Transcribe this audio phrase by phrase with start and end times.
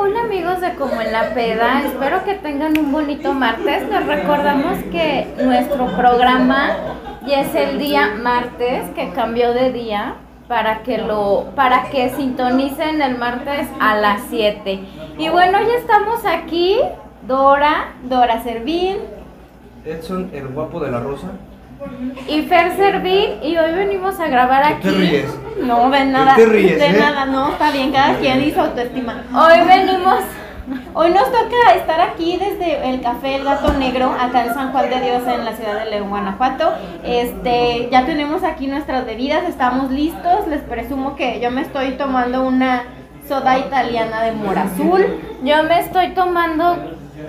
[0.00, 3.88] Hola amigos de Como en la Peda, espero que tengan un bonito martes.
[3.88, 6.70] Les recordamos que nuestro programa
[7.26, 10.14] ya es el día martes, que cambió de día
[10.46, 14.80] para que lo para que sintonicen el martes a las 7.
[15.18, 16.78] Y bueno, ya estamos aquí
[17.26, 18.98] Dora, Dora Servín,
[19.84, 21.32] Edson, el guapo de la rosa.
[22.28, 24.82] Y Fer Servín y hoy venimos a grabar ¿Qué aquí.
[24.82, 25.38] te ríes?
[25.62, 26.34] No, de nada.
[26.36, 26.98] te ríes, de eh?
[26.98, 29.24] nada, no, está bien, cada quien y su autoestima.
[29.34, 30.22] Hoy venimos
[30.92, 34.90] Hoy nos toca estar aquí desde el Café El Gato Negro, acá en San Juan
[34.90, 36.72] de Dios, en la ciudad de León, Guanajuato.
[37.04, 40.46] Este, ya tenemos aquí nuestras bebidas, estamos listos.
[40.48, 42.82] Les presumo que yo me estoy tomando una
[43.26, 45.06] soda italiana de mora azul.
[45.42, 46.76] Yo me estoy tomando,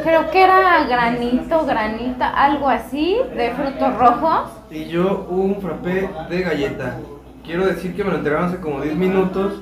[0.03, 4.49] creo que era granito, granita, algo así, de frutos rojos.
[4.71, 6.97] Y yo un frappé de galleta.
[7.43, 9.61] Quiero decir que me lo entregaron hace como 10 minutos.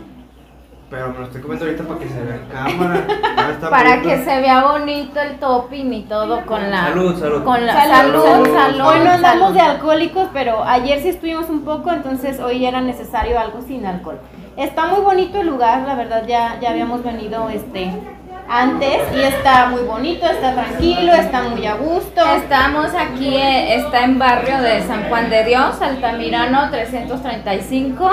[0.90, 3.06] Pero me lo estoy comiendo ahorita para que se vea en cámara.
[3.36, 4.08] Ya está Para bonito.
[4.10, 6.78] que se vea bonito el topping y todo con la...
[6.84, 7.44] Salud, salud.
[7.44, 8.56] Con la Salud, salud, salud.
[8.56, 8.82] salud.
[8.86, 13.38] Hoy no andamos de alcohólicos, pero ayer sí estuvimos un poco, entonces hoy era necesario
[13.38, 14.18] algo sin alcohol.
[14.56, 17.92] Está muy bonito el lugar, la verdad ya, ya habíamos venido este
[18.50, 22.22] antes y está muy bonito, está tranquilo, está muy a gusto.
[22.36, 28.10] Estamos aquí, eh, está en barrio de San Juan de Dios, Altamirano 335.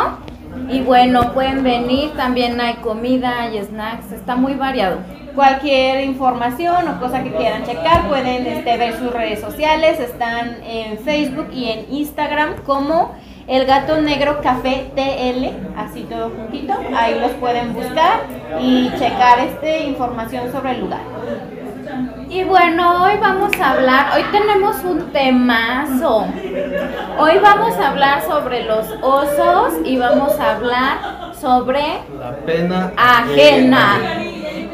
[0.71, 4.99] Y bueno, pueden venir, también hay comida, hay snacks, está muy variado.
[5.35, 10.99] Cualquier información o cosa que quieran checar, pueden este, ver sus redes sociales, están en
[10.99, 13.15] Facebook y en Instagram como
[13.47, 18.21] El Gato Negro Café TL, así todo juntito, ahí los pueden buscar
[18.59, 21.03] y checar este información sobre el lugar.
[22.31, 26.27] Y bueno, hoy vamos a hablar, hoy tenemos un temazo.
[27.19, 33.99] Hoy vamos a hablar sobre los osos y vamos a hablar sobre La pena ajena.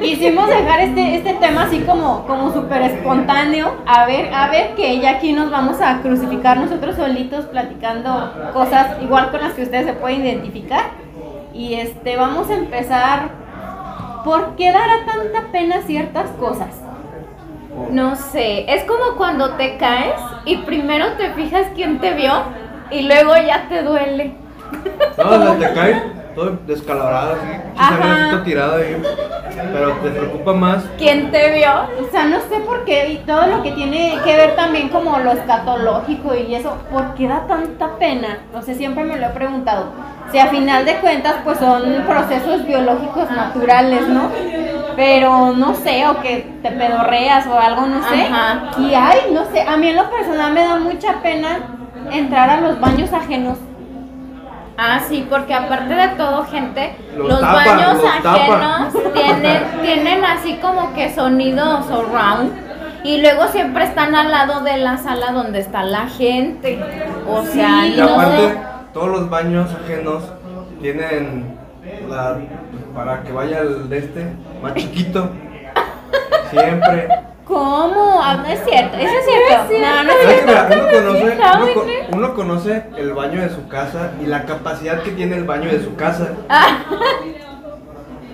[0.00, 4.98] Quisimos dejar este, este tema así como, como súper espontáneo, a ver, a ver que
[4.98, 9.86] ya aquí nos vamos a crucificar nosotros solitos platicando cosas igual con las que ustedes
[9.86, 10.84] se pueden identificar.
[11.52, 13.30] Y este, vamos a empezar,
[14.24, 16.80] ¿por qué dará tanta pena ciertas cosas?
[17.90, 22.32] No sé, es como cuando te caes y primero te fijas quién te vio
[22.90, 24.34] y luego ya te duele.
[25.18, 26.02] No, la te caes
[26.34, 27.60] todo descalabrado, así.
[27.76, 28.42] Ajá.
[28.44, 29.02] Tirado ahí.
[29.72, 30.84] Pero te preocupa más.
[30.96, 31.70] ¿Quién te vio?
[32.00, 35.18] O sea, no sé por qué, y todo lo que tiene que ver también como
[35.18, 38.38] lo escatológico y eso, ¿por qué da tanta pena?
[38.52, 39.86] No sé, siempre me lo he preguntado.
[40.32, 44.30] Si a final de cuentas, pues son procesos biológicos naturales, ¿no?
[44.96, 48.22] Pero no sé, o que te pedorreas o algo, no sé.
[48.22, 48.70] Ajá.
[48.78, 51.58] Y ay, no sé, a mí en lo personal me da mucha pena
[52.12, 53.58] entrar a los baños ajenos.
[54.82, 59.12] Ah, sí, porque aparte de todo, gente, Los los, tapan, baños los ajenos tapan.
[59.12, 62.50] tienen, tienen así como que sonido surround
[63.04, 66.82] y luego siempre están al lado de la sala donde está la gente.
[67.28, 68.58] O sea, Sí, Y aparte, sé.
[68.94, 70.22] todos los baños ajenos
[70.80, 71.58] tienen
[72.08, 72.38] la,
[72.94, 75.28] para que vaya el de este más chiquito.
[76.50, 77.08] Siempre.
[77.50, 78.20] ¿Cómo?
[78.22, 79.62] Ah, no es cierto, eso es cierto.
[79.62, 79.86] es cierto.
[79.96, 81.84] No, no es ¿Sabes que cierto.
[81.84, 85.36] mira, uno, conoce, uno, uno el baño de su casa y la capacidad que tiene
[85.36, 86.28] el baño de su casa.
[86.48, 86.78] Ah,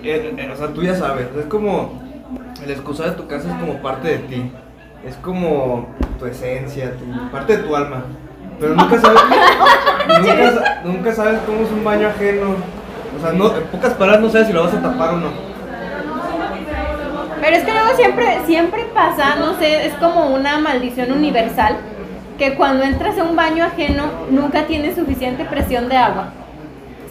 [0.05, 2.01] Eh, eh, o sea, tú ya sabes, es como
[2.63, 4.53] el excusado de tu casa es como parte de ti.
[5.05, 5.89] Es como
[6.19, 8.05] tu esencia, tu, parte de tu alma.
[8.61, 9.21] Pero nunca sabes,
[10.21, 12.55] nunca, sa- nunca sabes cómo es un baño ajeno.
[13.17, 15.56] O sea, no, en pocas palabras no sabes si lo vas a tapar o no.
[17.47, 21.77] Pero es que luego siempre, siempre pasa, no sé, es como una maldición universal,
[22.39, 26.31] que cuando entras a un baño ajeno nunca tienes suficiente presión de agua.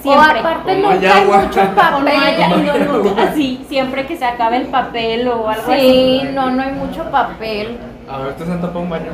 [0.01, 0.21] Siempre.
[0.35, 2.03] O aparte Como nunca hay mucho O no papel.
[2.03, 3.23] no, hay nunca- agua.
[3.31, 5.79] así, siempre que se acabe el papel o algo así.
[5.79, 7.77] Sí, no, no hay mucho papel.
[8.11, 9.11] A ver, ¿ustedes han tapado un baño?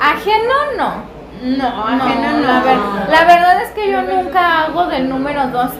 [0.00, 1.14] Ajeno no.
[1.58, 2.46] No, ajeno no.
[2.46, 5.70] La, ver- la verdad es que yo nunca hago del número 2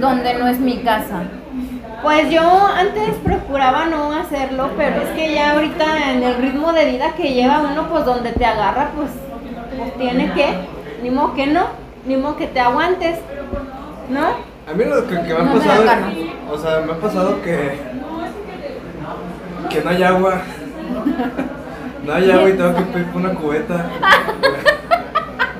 [0.00, 1.22] donde no es mi casa.
[2.02, 6.84] Pues yo antes procuraba no hacerlo, pero es que ya ahorita en el ritmo de
[6.92, 9.10] vida que lleva uno, pues donde te agarra, pues,
[9.76, 10.54] pues tiene que,
[11.02, 11.66] ni modo que no,
[12.06, 13.18] ni modo que te aguantes,
[14.10, 14.20] ¿no?
[14.70, 16.14] A mí lo que, que me ha No me pasado, ganas.
[16.52, 17.80] o sea, me ha pasado que
[19.68, 20.40] que no hay agua.
[22.04, 23.74] No hay agua y tengo que pedir por una cubeta.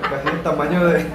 [0.03, 1.07] Casi el tamaño de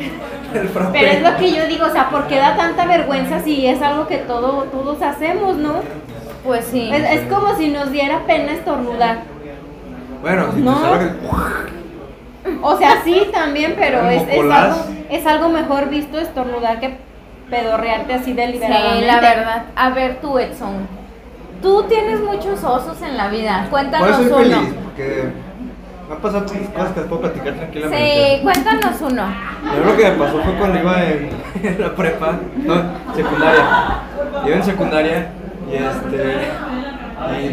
[0.72, 0.98] frappé.
[0.98, 3.80] Pero es lo que yo digo, o sea, ¿por qué da tanta vergüenza si es
[3.82, 5.74] algo que todo, todos hacemos, ¿no?
[6.44, 6.90] Pues sí.
[6.92, 9.18] Es, es como si nos diera pena estornudar.
[10.22, 10.74] Bueno, si No.
[10.98, 11.10] te
[12.62, 14.76] O sea, sí, también, pero es, es, algo,
[15.10, 16.96] es algo mejor visto estornudar que
[17.50, 19.06] pedorrearte así Sí, deliberadamente.
[19.06, 19.62] la verdad.
[19.76, 20.86] A ver tú, Edson.
[21.62, 23.66] tú tienes muchos osos en la vida.
[23.70, 24.36] Cuéntanos soy uno.
[24.38, 25.24] feliz, porque
[26.10, 28.36] han pasado cosas que les puedo platicar tranquilamente.
[28.36, 29.34] Sí, cuéntanos uno.
[29.86, 31.30] Lo que me pasó fue cuando iba en,
[31.62, 32.82] en la prepa, no,
[33.14, 33.64] secundaria.
[34.46, 35.28] Iba en secundaria
[35.70, 36.48] y este.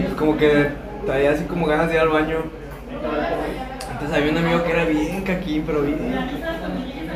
[0.10, 0.70] Y como que
[1.06, 2.38] traía así como ganas de ir al baño.
[3.92, 5.98] Entonces había un amigo que era bien caquín, pero bien.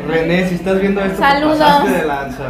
[0.08, 1.60] René, si estás viendo esto, te Saludos.
[1.60, 2.44] pasaste de lanza.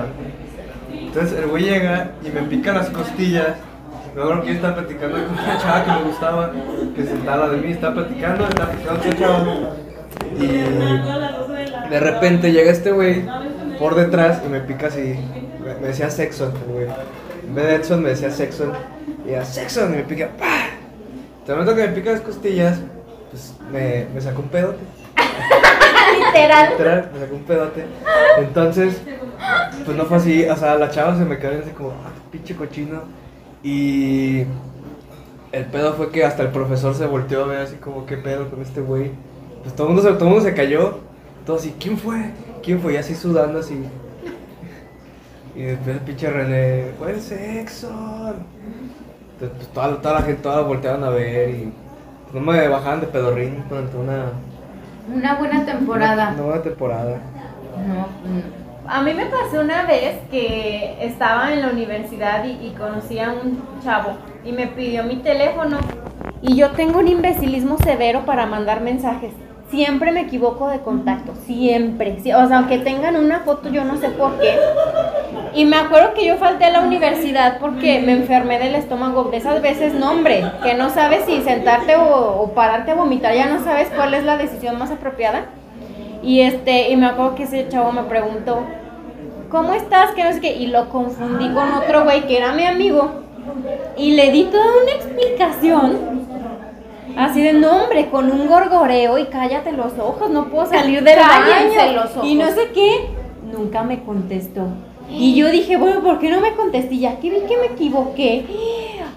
[0.94, 3.56] Entonces el güey llega y me pica las costillas.
[4.14, 6.52] Me acuerdo que yo estaba platicando con una chava que me gustaba,
[6.96, 9.46] que sentaba de mí, estaba platicando, estaba platicando con chava.
[10.38, 13.26] Y de repente llega este güey
[13.80, 15.16] por detrás y me pica así.
[15.64, 16.88] Me, me decía Sexon, güey.
[17.48, 18.74] En vez de Edson me decía Sexon.
[19.26, 20.30] Y era Sexon y me pica.
[20.38, 20.68] ¡pah!
[21.48, 22.80] De momento que me pica las costillas,
[23.30, 24.80] pues me, me sacó un pedote.
[26.26, 26.70] Literal.
[26.72, 27.86] Literal, me sacó un pedote.
[28.40, 29.02] Entonces,
[29.86, 30.46] pues no fue así.
[30.50, 33.21] O sea, la chava se me quedó así como, ah, pinche cochino.
[33.64, 34.46] Y
[35.52, 38.50] el pedo fue que hasta el profesor se volteó a ver así como, ¿qué pedo
[38.50, 39.12] con este güey?
[39.64, 41.00] Pues todo el mundo se, todo mundo se cayó.
[41.46, 42.32] Todo así, ¿quién fue?
[42.64, 42.94] ¿Quién fue?
[42.94, 43.84] Y así sudando así.
[45.54, 47.90] Y después el pinche René, fue el sexo.
[49.34, 51.74] Entonces, pues toda, toda la gente, toda volteaban a ver y
[52.32, 54.32] pues, no me bajaban de pedorrín durante una,
[55.14, 56.32] Una buena temporada.
[56.34, 57.20] una buena temporada.
[57.86, 58.61] No, mm.
[58.88, 63.32] A mí me pasó una vez que estaba en la universidad y, y conocí a
[63.32, 65.78] un chavo y me pidió mi teléfono.
[66.42, 69.34] Y yo tengo un imbecilismo severo para mandar mensajes.
[69.70, 72.18] Siempre me equivoco de contacto, siempre.
[72.20, 74.58] O sea, aunque tengan una foto, yo no sé por qué.
[75.54, 79.26] Y me acuerdo que yo falté a la universidad porque me enfermé del estómago.
[79.26, 83.46] De esas veces, no, hombre, que no sabes si sentarte o pararte a vomitar, ya
[83.46, 85.46] no sabes cuál es la decisión más apropiada.
[86.24, 88.64] Y este, y me acuerdo que ese chavo me preguntó,
[89.50, 90.12] ¿cómo estás?
[90.12, 93.12] Que no sé qué, y lo confundí con otro güey que era mi amigo.
[93.98, 96.22] Y le di toda una explicación.
[97.18, 101.94] Así de nombre, con un gorgoreo y cállate los ojos, no puedo salir del baño.
[101.94, 102.26] los ojos.
[102.26, 103.08] Y no sé qué,
[103.52, 104.68] nunca me contestó.
[105.10, 106.96] Y yo dije, bueno, ¿por qué no me contesté?
[106.96, 108.46] Y ya que vi que me equivoqué.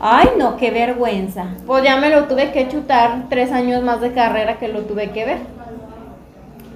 [0.00, 1.46] Ay, no, qué vergüenza.
[1.66, 5.10] Pues ya me lo tuve que chutar tres años más de carrera que lo tuve
[5.10, 5.38] que ver.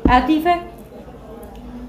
[0.08, 0.58] ¿A ti, Fer?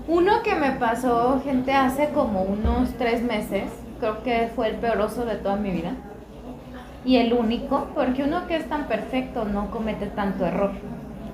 [0.07, 3.63] Uno que me pasó, gente, hace como unos tres meses,
[3.99, 5.91] creo que fue el peor oso de toda mi vida.
[7.05, 10.71] Y el único, porque uno que es tan perfecto no comete tanto error.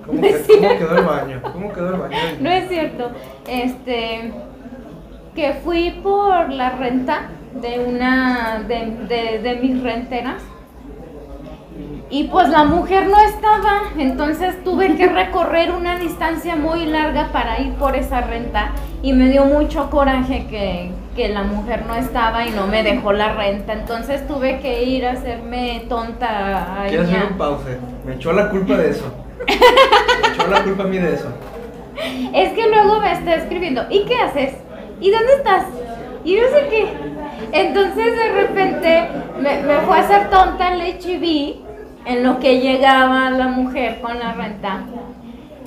[0.06, 1.42] ¿Cómo, No que- es cómo quedó el baño?
[1.54, 2.18] ¿Cómo quedó el baño?
[2.42, 3.12] No es cierto.
[3.48, 4.34] Este,
[5.34, 7.30] que fui por la renta
[7.62, 10.44] de una de, de, de mis renteras.
[12.10, 17.60] Y pues la mujer no estaba, entonces tuve que recorrer una distancia muy larga para
[17.60, 18.72] ir por esa renta
[19.02, 23.12] y me dio mucho coraje que, que la mujer no estaba y no me dejó
[23.12, 27.80] la renta, entonces tuve que ir a hacerme tonta a Quiero hacer un pause.
[28.06, 29.12] Me echó la culpa de eso.
[29.48, 31.28] Me echó la culpa a mí de eso.
[32.34, 34.54] Es que luego me está escribiendo, ¿y qué haces?
[35.02, 35.64] ¿Y dónde estás?
[36.24, 36.88] Y no sé qué.
[37.52, 39.08] Entonces de repente
[39.40, 41.65] me, me fue a hacer tonta el HIV
[42.06, 44.86] en lo que llegaba la mujer con la renta.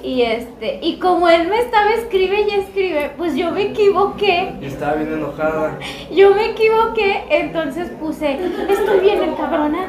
[0.02, 4.55] Y este, y como él me estaba escribe y escribe, pues yo me equivoqué.
[4.61, 5.79] Y estaba bien enojada.
[6.14, 8.38] Yo me equivoqué, entonces puse,
[8.69, 9.88] estoy bien encabronada.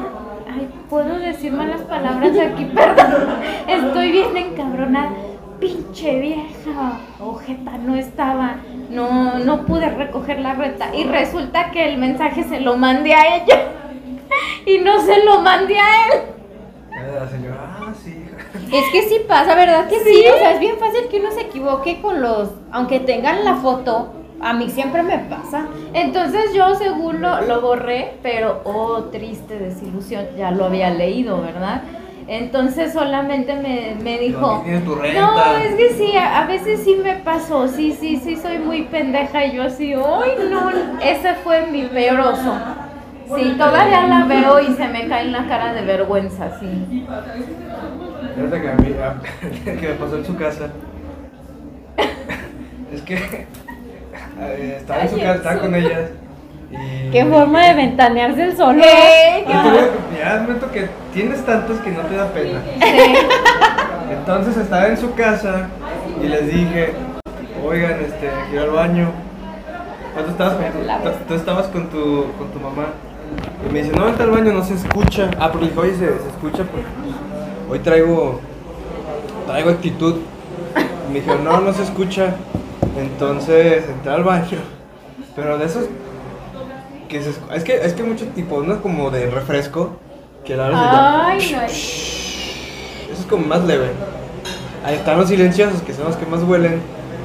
[0.52, 2.64] Ay, ¿puedo decir malas palabras aquí?
[2.74, 3.38] Perdón.
[3.68, 5.12] Estoy bien encabronada.
[5.60, 8.56] Pinche vieja, ojeta, no estaba,
[8.88, 10.94] no, no pude recoger la renta.
[10.94, 13.60] Y resulta que el mensaje se lo mandé a ella.
[14.66, 16.20] Y no se lo mandé a él.
[17.14, 18.24] La señora, ah, sí.
[18.72, 20.14] Es que sí pasa, ¿verdad que sí?
[20.14, 20.24] Sí.
[20.34, 24.12] O sea, es bien fácil que uno se equivoque con los, aunque tengan la foto,
[24.40, 25.66] a mí siempre me pasa.
[25.92, 31.82] Entonces yo según lo, lo borré, pero oh, triste desilusión, ya lo había leído, ¿verdad?
[32.26, 35.20] Entonces solamente me, me dijo, tu renta.
[35.20, 38.82] no, es que sí, a, a veces sí me pasó, sí, sí, sí, soy muy
[38.82, 40.70] pendeja y yo así, ay no,
[41.02, 42.54] ese fue mi peor oso.
[43.36, 47.06] Sí, todavía la veo y se me cae en la cara de vergüenza, sí.
[48.36, 50.68] Fíjate que a mí, a- que me pasó en su casa.
[52.92, 53.14] Es que
[54.40, 56.10] eh, estaba en su casa, estaba con ellas.
[56.72, 58.82] Y Qué forma de ventanearse el solo.
[58.82, 59.44] ¿Qué?
[59.46, 59.52] Que
[60.18, 62.60] Ya es momento que tienes tantos que no te da pena.
[62.80, 63.14] Sí.
[64.12, 65.68] Entonces estaba en su casa
[66.22, 66.92] y les dije,
[67.64, 69.12] oigan, este, quiero al baño.
[70.24, 72.86] Tú estabas con tu, tú- tú estabas con tu, con tu mamá.
[73.68, 75.30] Y me dice, no, vente al baño, no se escucha.
[75.38, 77.14] Ah, pero le dije, oye, se, se escucha porque pues,
[77.70, 78.40] hoy traigo,
[79.46, 80.16] traigo actitud.
[81.08, 82.34] Y me dijo, no, no se escucha.
[82.98, 84.58] Entonces entré al baño.
[85.36, 85.84] Pero de esos
[87.08, 89.96] que se es que es que mucho tipo, uno como de refresco
[90.44, 91.72] que la verdad Ay, no es.
[93.10, 93.90] Eso es como más leve.
[94.84, 96.80] Ahí están los silenciosos, que son los que más huelen.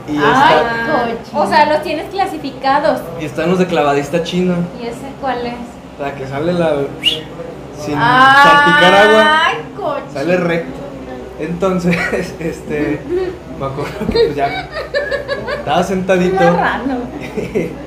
[0.07, 1.41] Y, Ay, está- cochino.
[1.41, 3.01] O sea, los tienes clasificados.
[3.19, 4.55] y están los de clavadista chino.
[4.81, 5.53] ¿Y ese cuál es?
[5.97, 6.73] Sea, que sale la.
[7.79, 9.51] Sin salpicar agua,
[10.13, 10.79] sale recto.
[11.39, 11.95] Entonces,
[12.39, 13.01] este.
[13.59, 14.69] Me acuerdo que pues ya.
[15.59, 16.43] Estaba sentadito.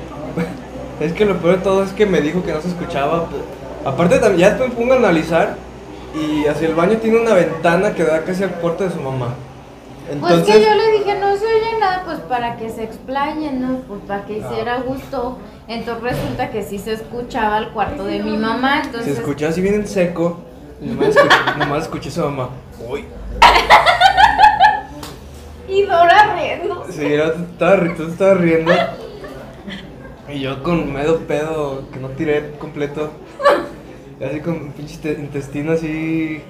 [0.99, 3.29] Es que lo peor de todo es que me dijo que no se escuchaba.
[3.85, 5.55] Aparte, también, ya después me pongo a analizar.
[6.13, 9.27] Y hacia el baño tiene una ventana que da casi al cuarto de su mamá.
[10.11, 13.61] Entonces, Pues que yo le dije, no se oye nada, pues para que se explayen,
[13.61, 13.77] ¿no?
[13.87, 15.37] Pues para que hiciera gusto.
[15.67, 19.17] Entonces resulta que sí se escuchaba el cuarto de mi mamá, se entonces...
[19.19, 20.39] escuchaba así bien en seco.
[20.81, 22.49] Y nomás escuché, nomás escuché a su mamá.
[22.89, 23.05] Uy.
[25.67, 26.85] Y Dora riendo.
[26.89, 28.71] Sí, yo estaba, estaba riendo.
[30.33, 33.11] Y yo con medio pedo que no tiré completo.
[34.19, 36.41] Y así con pinche te- intestino así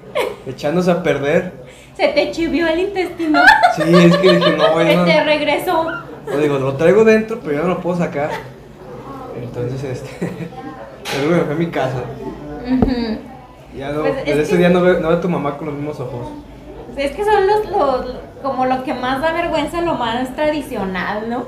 [0.47, 1.53] echándose a perder.
[1.99, 3.41] Se te chivió el intestino.
[3.75, 5.03] Sí, es que dije, no, Se güey, no.
[5.03, 5.85] te regresó.
[6.33, 8.29] O digo, lo traigo dentro, pero ya no lo puedo sacar.
[9.35, 10.31] Entonces, este.
[11.27, 12.03] Luego me fui a mi casa.
[13.75, 15.67] Ya no, Pues es desde ese día no veo, no veo a tu mamá con
[15.67, 16.29] los mismos ojos.
[16.95, 21.43] Es que son los, los, como lo que más da vergüenza, lo más tradicional, ¿no?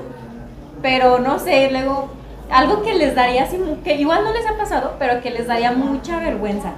[0.82, 2.10] Pero no sé, luego,
[2.50, 3.48] algo que les daría
[3.82, 6.72] que igual no les ha pasado, pero que les daría mucha vergüenza.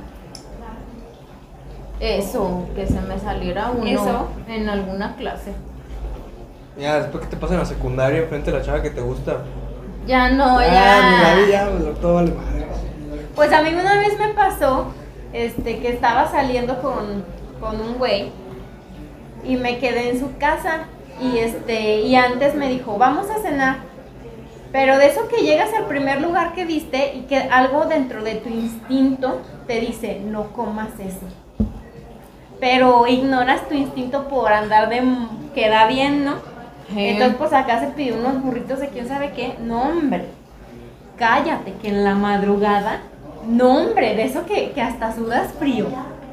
[2.00, 4.28] Eso, que se me saliera uno Eso.
[4.48, 5.52] en alguna clase.
[6.78, 9.38] Ya, después que te pasa en la secundaria enfrente de la chava que te gusta.
[10.06, 11.36] Ya no, Ah, ya.
[11.36, 12.66] mira, ya, pues, todo vale madre.
[13.34, 14.86] Pues a mí una vez me pasó,
[15.32, 17.24] este, que estaba saliendo con,
[17.60, 18.30] con un güey
[19.44, 20.84] y me quedé en su casa
[21.20, 23.76] y este, y antes me dijo, vamos a cenar.
[24.72, 28.34] Pero de eso que llegas al primer lugar que viste y que algo dentro de
[28.36, 31.26] tu instinto te dice, no comas eso.
[32.64, 35.02] Pero ignoras tu instinto por andar de
[35.54, 36.36] queda bien, ¿no?
[36.88, 37.08] Sí.
[37.08, 39.56] Entonces, pues acá se pidió unos burritos de quién sabe qué.
[39.60, 40.24] No, hombre.
[41.18, 43.00] Cállate, que en la madrugada.
[43.46, 45.88] No, hombre, de eso que, que hasta sudas frío.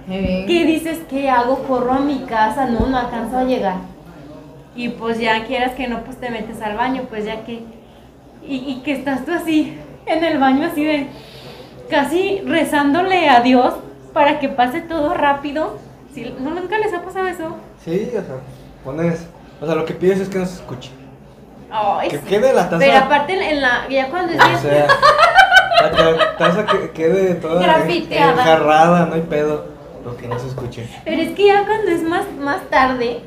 [0.07, 0.45] Sí.
[0.47, 0.99] ¿Qué dices?
[1.09, 1.63] ¿Qué hago?
[1.63, 2.65] Corro a mi casa.
[2.65, 3.75] No, no alcanzo a llegar.
[4.73, 7.61] Y pues ya quieras que no, pues te metes al baño, pues ya que.
[8.47, 11.07] Y, y que estás tú así, en el baño, así de.
[11.89, 13.73] Casi rezándole a Dios
[14.13, 15.90] para que pase todo rápido.
[16.13, 17.55] Sí, ¿no, ¿Nunca les ha pasado eso?
[17.83, 18.23] Sí, o sea,
[18.83, 19.25] pones.
[19.61, 20.89] O sea, lo que pides es que no se escuche.
[21.71, 22.23] Ay, Que sí.
[22.27, 22.79] quede la taza.
[22.79, 24.87] Pero aparte en- la, ya cuando es O bien- sea,
[25.81, 28.31] la ta- taza que quede toda Grafiteada.
[28.33, 29.65] enjarrada, no hay pedo.
[30.03, 30.89] Lo que no se escuche.
[31.05, 33.21] Pero es que ya cuando es más, más tarde,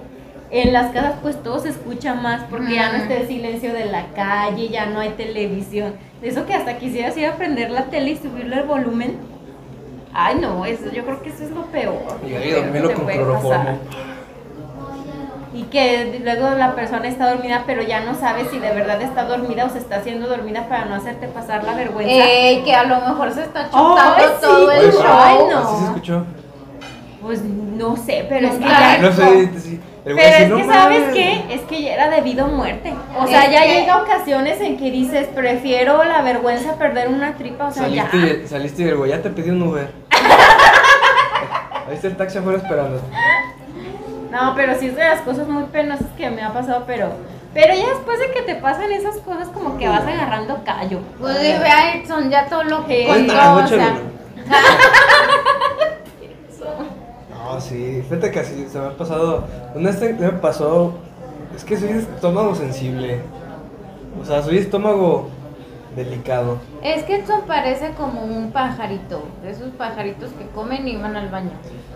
[0.50, 3.84] en las casas pues todo se escucha más porque ya no está el silencio de
[3.86, 5.94] la calle, ya no hay televisión.
[6.20, 9.16] Eso que hasta quisieras ir a prender la tele y subirle el volumen.
[10.14, 11.96] Ay no, eso, yo creo que eso es lo peor.
[12.26, 13.78] Y ahí lo peor que dormirlo te con puede cloroformo.
[15.52, 19.24] Y que luego la persona está dormida, pero ya no sabe si de verdad está
[19.24, 22.12] dormida o se está haciendo dormida para no hacerte pasar la vergüenza.
[22.12, 25.02] Ey, que a lo mejor se está chutando sí, todo el show.
[25.06, 25.58] Ay, no.
[25.60, 26.24] ¿Así se escuchó?
[27.22, 28.98] Pues no sé, pero es que ya...
[28.98, 29.80] No sé, sí.
[30.04, 31.14] El güey Pero es "No que, ¿sabes mames".
[31.14, 31.54] qué?
[31.54, 32.92] Es que ya era debido a muerte.
[33.18, 37.08] O sea, Es ya que- llega ocasiones en que dices, prefiero la vergüenza a perder
[37.08, 38.10] una tripa, o sea, ya.
[38.10, 39.90] Saliste, y- saliste y el güey ya te pidió un Uber.
[41.88, 43.00] Ahí está el taxi afuera esperando.
[44.30, 47.10] No, pero sí es de las cosas muy penosas que me ha pasado, pero...
[47.52, 50.98] Pero ya después de que te pasan esas cosas, como que vas agarrando callo.
[51.20, 53.94] Pues vea, Edson, ya todo lo que contó, o sea,
[57.30, 59.44] No, sí, fíjate que así se me ha pasado.
[59.74, 60.94] Una vez me pasó.
[61.54, 63.20] Es que soy estómago sensible.
[64.20, 65.28] O sea, soy estómago
[65.96, 66.58] delicado.
[66.82, 71.28] es que Edson parece como un pajarito, de esos pajaritos que comen y van al
[71.28, 71.52] baño.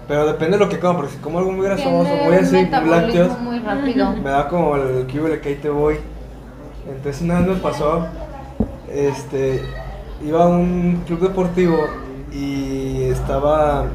[0.07, 1.90] Pero depende de lo que como, porque si como algo muy grasoso,
[2.25, 4.12] muy así, lácteos, muy rápido.
[4.23, 5.97] me da como el que que ahí te voy.
[6.88, 8.07] Entonces una vez me pasó,
[8.90, 9.62] este,
[10.25, 11.76] iba a un club deportivo
[12.33, 13.87] y estaba,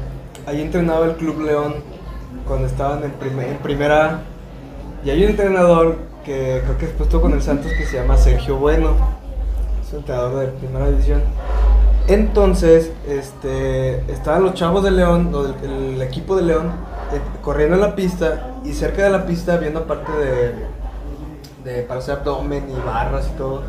[0.46, 1.74] ahí entrenaba el Club León
[2.46, 4.22] cuando estaban en, primer- en primera.
[5.04, 8.16] Y hay un entrenador que creo que después estuvo con el Santos que se llama
[8.16, 8.96] Sergio Bueno,
[9.86, 11.22] es entrenador de primera división.
[12.06, 16.72] Entonces, este, estaban los chavos de León, o del- el, equipo de León,
[17.12, 20.54] eh, corriendo en la pista y cerca de la pista viendo parte de,
[21.64, 23.62] de para hacer abdomen y barras y todo.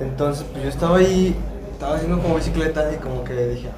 [0.00, 1.36] Entonces, pues yo estaba ahí,
[1.72, 3.68] estaba haciendo como bicicleta y como que dije,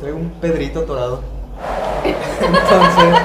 [0.00, 1.20] traigo un pedrito atorado.
[2.04, 3.20] Entonces,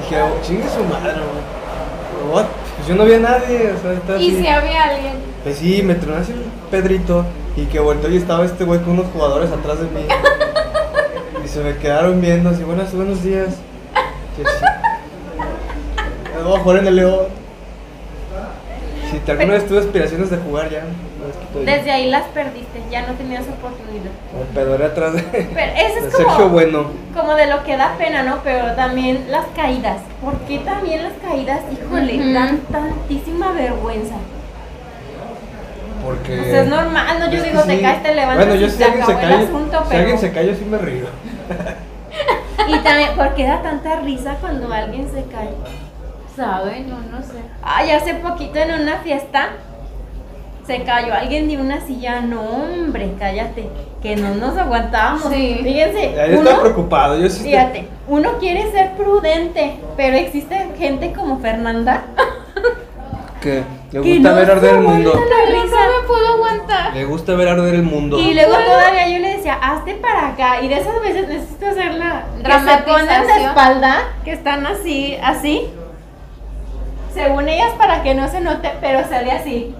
[0.00, 2.34] dije, oh, chingue su madre, güey.
[2.34, 2.46] What?
[2.76, 4.40] Pues yo no vi a nadie, o sea, Y así.
[4.42, 5.17] si había alguien.
[5.42, 7.24] Pues sí, me tronó así el Pedrito
[7.56, 10.06] Y que volteó y estaba este güey con unos jugadores atrás de mí.
[11.44, 13.56] Y se me quedaron viendo así, buenos, buenos días.
[14.36, 14.64] Que sí.
[16.36, 17.26] Vamos a jugar en el León.
[19.10, 20.80] Si te alguna vez tuve aspiraciones de jugar ya.
[20.82, 21.72] no es que te digo.
[21.72, 24.10] Desde ahí las perdiste, ya no tenías oportunidad.
[24.38, 26.84] El pedoré atrás de, Pero eso de es Sergio como, Bueno.
[27.14, 28.40] como de lo que da pena, ¿no?
[28.44, 29.96] Pero también las caídas.
[30.22, 32.32] ¿Por qué también las caídas, híjole, Ujú.
[32.34, 34.14] dan tantísima vergüenza?
[36.08, 36.36] Porque.
[36.38, 37.30] Pues es normal, ¿no?
[37.30, 37.82] Yo digo, te sí.
[37.82, 39.88] caes, te levantas Bueno, yo y si se alguien se acabó el cae, asunto, si
[39.88, 39.98] pero...
[40.00, 41.06] alguien se cae, yo sí me río.
[42.68, 45.48] Y también, ¿por qué da tanta risa cuando alguien se cae?
[46.36, 46.90] ¿Saben?
[46.90, 47.38] No, no sé.
[47.62, 49.48] Ay, hace poquito en una fiesta
[50.66, 52.20] se cayó alguien de una silla.
[52.20, 53.70] No, hombre, cállate,
[54.02, 55.32] que no nos aguantábamos.
[55.32, 55.60] Sí.
[55.62, 57.16] Fíjense, Ya, yo uno, preocupado.
[57.18, 62.02] Yo sí estoy- fíjate, uno quiere ser prudente, pero existe gente como Fernanda
[63.40, 65.12] Que le gusta no ver arder el mundo.
[65.14, 65.76] la risa.
[65.76, 66.94] no me puedo aguantar.
[66.94, 68.18] Le gusta ver arder el mundo.
[68.18, 70.60] Y luego todavía yo le decía, hazte para acá.
[70.60, 72.84] Y de esas veces necesito hacer la que se Dramatización.
[73.08, 75.68] ponen de espalda, que están así, así.
[77.14, 79.74] Según ellas para que no se note, pero sale así.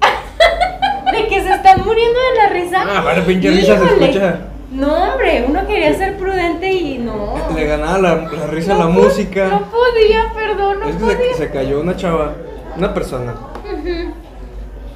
[1.12, 2.84] de que se están muriendo de la risa.
[2.86, 4.38] Ah, vale, pinche risa se escucha.
[4.70, 7.36] No, hombre, uno quería ser prudente y no.
[7.54, 9.48] Le ganaba la, la risa a No la música.
[9.48, 11.16] No podía, perdón, no es que podía.
[11.32, 12.34] se, se cayó una chava,
[12.78, 13.34] una persona.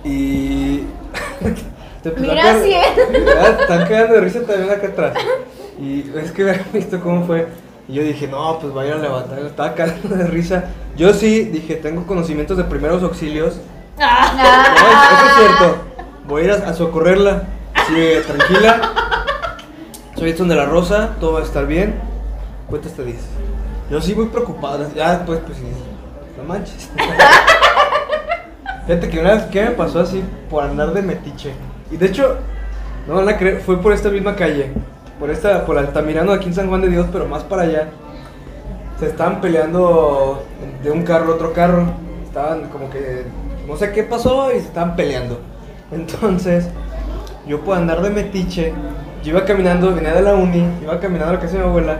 [0.05, 0.79] Y.
[2.03, 2.83] te Mira, sí, ¿eh?
[3.61, 5.15] Están quedando de risa también acá atrás.
[5.81, 7.49] Y es que había visto cómo fue.
[7.89, 9.39] Y yo dije, no, pues vaya a levantar.
[9.41, 10.65] Estaba cagando de risa.
[10.97, 13.61] Yo sí dije, tengo conocimientos de primeros auxilios.
[13.99, 15.77] Ah, No, eso es cierto.
[16.27, 17.45] Voy a ir a, a socorrerla.
[17.89, 18.93] Sigue tranquila.
[20.17, 21.95] Soy Edson de la Rosa, todo va a estar bien.
[22.69, 23.17] Cuenta hasta 10.
[23.91, 24.87] Yo sí muy preocupado.
[24.95, 25.65] Ya después, pues sí.
[26.37, 26.89] No manches.
[28.87, 31.53] Fíjate que una vez que me pasó así por andar de metiche.
[31.91, 32.37] Y de hecho,
[33.07, 34.73] no van a creer, fue por esta misma calle.
[35.21, 37.89] Por esta, por Altamirano aquí en San Juan de Dios, pero más para allá.
[38.99, 40.45] Se estaban peleando
[40.83, 41.87] de un carro a otro carro.
[42.25, 43.25] Estaban como que.
[43.69, 45.41] No sé qué pasó y se estaban peleando.
[45.93, 46.69] Entonces,
[47.47, 48.73] yo por andar de metiche,
[49.23, 51.99] yo iba caminando, venía de la uni, iba caminando a la casa de mi abuela.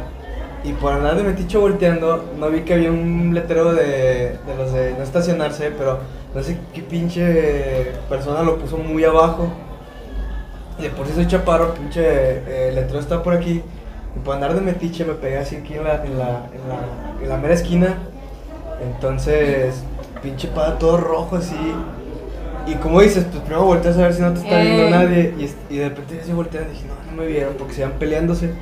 [0.65, 4.73] Y por andar de metiche volteando, no vi que había un letrero de, de los
[4.73, 5.99] de no estacionarse, pero
[6.35, 9.49] no sé qué pinche persona lo puso muy abajo.
[10.79, 13.63] Y de por sí soy chaparro, pinche eh, el letrero está por aquí.
[14.17, 17.23] Y por andar de metiche me pegué así aquí en la, en la, en la,
[17.23, 17.97] en la mera esquina.
[18.83, 19.83] Entonces,
[20.23, 21.57] pinche pada todo rojo así.
[22.67, 24.91] Y como dices, pues primero volteas a ver si no te está viendo Eh.
[24.91, 25.35] nadie.
[25.39, 27.81] Y, y de repente ya se voltean y dije, no, no me vieron porque se
[27.81, 28.53] iban peleándose.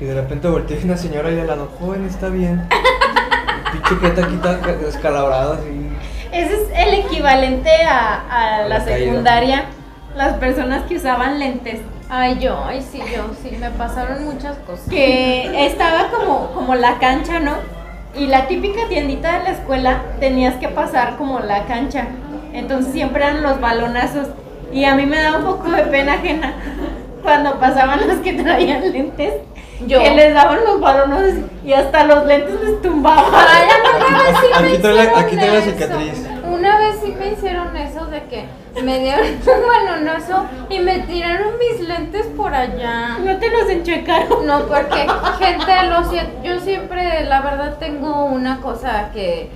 [0.00, 2.62] Y de repente volteé y vi una señora ahí al lado, joven, está bien.
[2.70, 5.87] Y pinche jeta aquí está ca- descalabrada así.
[6.32, 9.64] Ese es el equivalente a, a la secundaria.
[10.16, 11.80] Las personas que usaban lentes.
[12.10, 14.88] Ay, yo, ay, sí, yo, sí, me pasaron muchas cosas.
[14.88, 17.52] que estaba como, como la cancha, ¿no?
[18.16, 22.06] Y la típica tiendita de la escuela tenías que pasar como la cancha.
[22.52, 24.28] Entonces siempre eran los balonazos.
[24.72, 26.54] Y a mí me daba un poco de pena ajena
[27.22, 29.34] cuando pasaban los que traían lentes.
[29.86, 30.00] Yo.
[30.00, 33.24] Que les daban los balonazos y hasta los lentes les tumbaban.
[33.32, 33.68] Ay,
[34.08, 35.70] una vez sí me Aquí trae la- hicieron aquí trae la eso.
[35.70, 36.26] cicatriz.
[36.50, 38.44] Una vez sí me hicieron eso de que
[38.82, 43.18] me dieron un balonazo y me tiraron mis lentes por allá.
[43.24, 44.46] No te los enchecaron.
[44.46, 45.06] No, porque
[45.38, 49.50] gente, lo siento, yo siempre, la verdad, tengo una cosa que,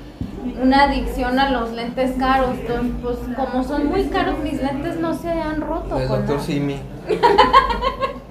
[0.61, 2.51] una adicción a los lentes caros.
[2.61, 5.99] Entonces, pues como son muy caros, mis lentes no se han roto.
[5.99, 6.41] El con doctor.
[6.47, 6.81] Simi.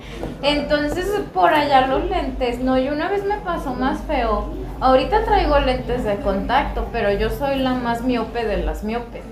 [0.44, 4.46] Entonces, por allá los lentes, no, y una vez me pasó más feo.
[4.80, 9.24] Ahorita traigo lentes de contacto, pero yo soy la más miope de las miopes.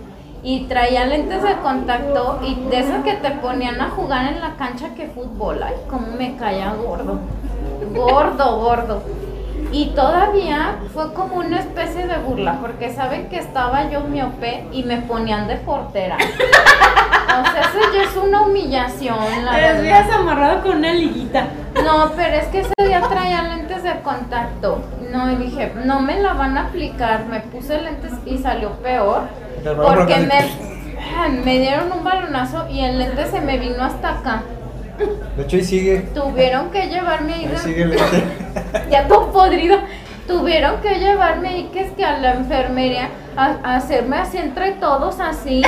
[0.43, 4.55] Y traía lentes de contacto y de esas que te ponían a jugar en la
[4.55, 5.61] cancha que fútbol.
[5.63, 7.19] Ay, cómo me caía gordo.
[7.93, 9.03] Gordo, gordo.
[9.71, 14.83] Y todavía fue como una especie de burla, porque saben que estaba yo miope y
[14.83, 16.17] me ponían de portera.
[16.17, 21.45] O sea, eso ya es una humillación, la Te habías amarrado con una liguita.
[21.83, 24.81] No, pero es que ese día traía lentes de contacto.
[25.11, 27.25] No, y dije, no me la van a aplicar.
[27.27, 29.27] Me puse lentes y salió peor.
[29.63, 34.41] Porque me, me dieron un balonazo y el lente se me vino hasta acá.
[35.37, 35.97] De hecho, ahí sigue.
[36.13, 37.93] Tuvieron que llevarme ahí sigue el
[38.89, 39.77] ya todo podrido.
[40.27, 44.73] Tuvieron que llevarme ahí que es que a la enfermería a, a hacerme así entre
[44.73, 45.63] todos así.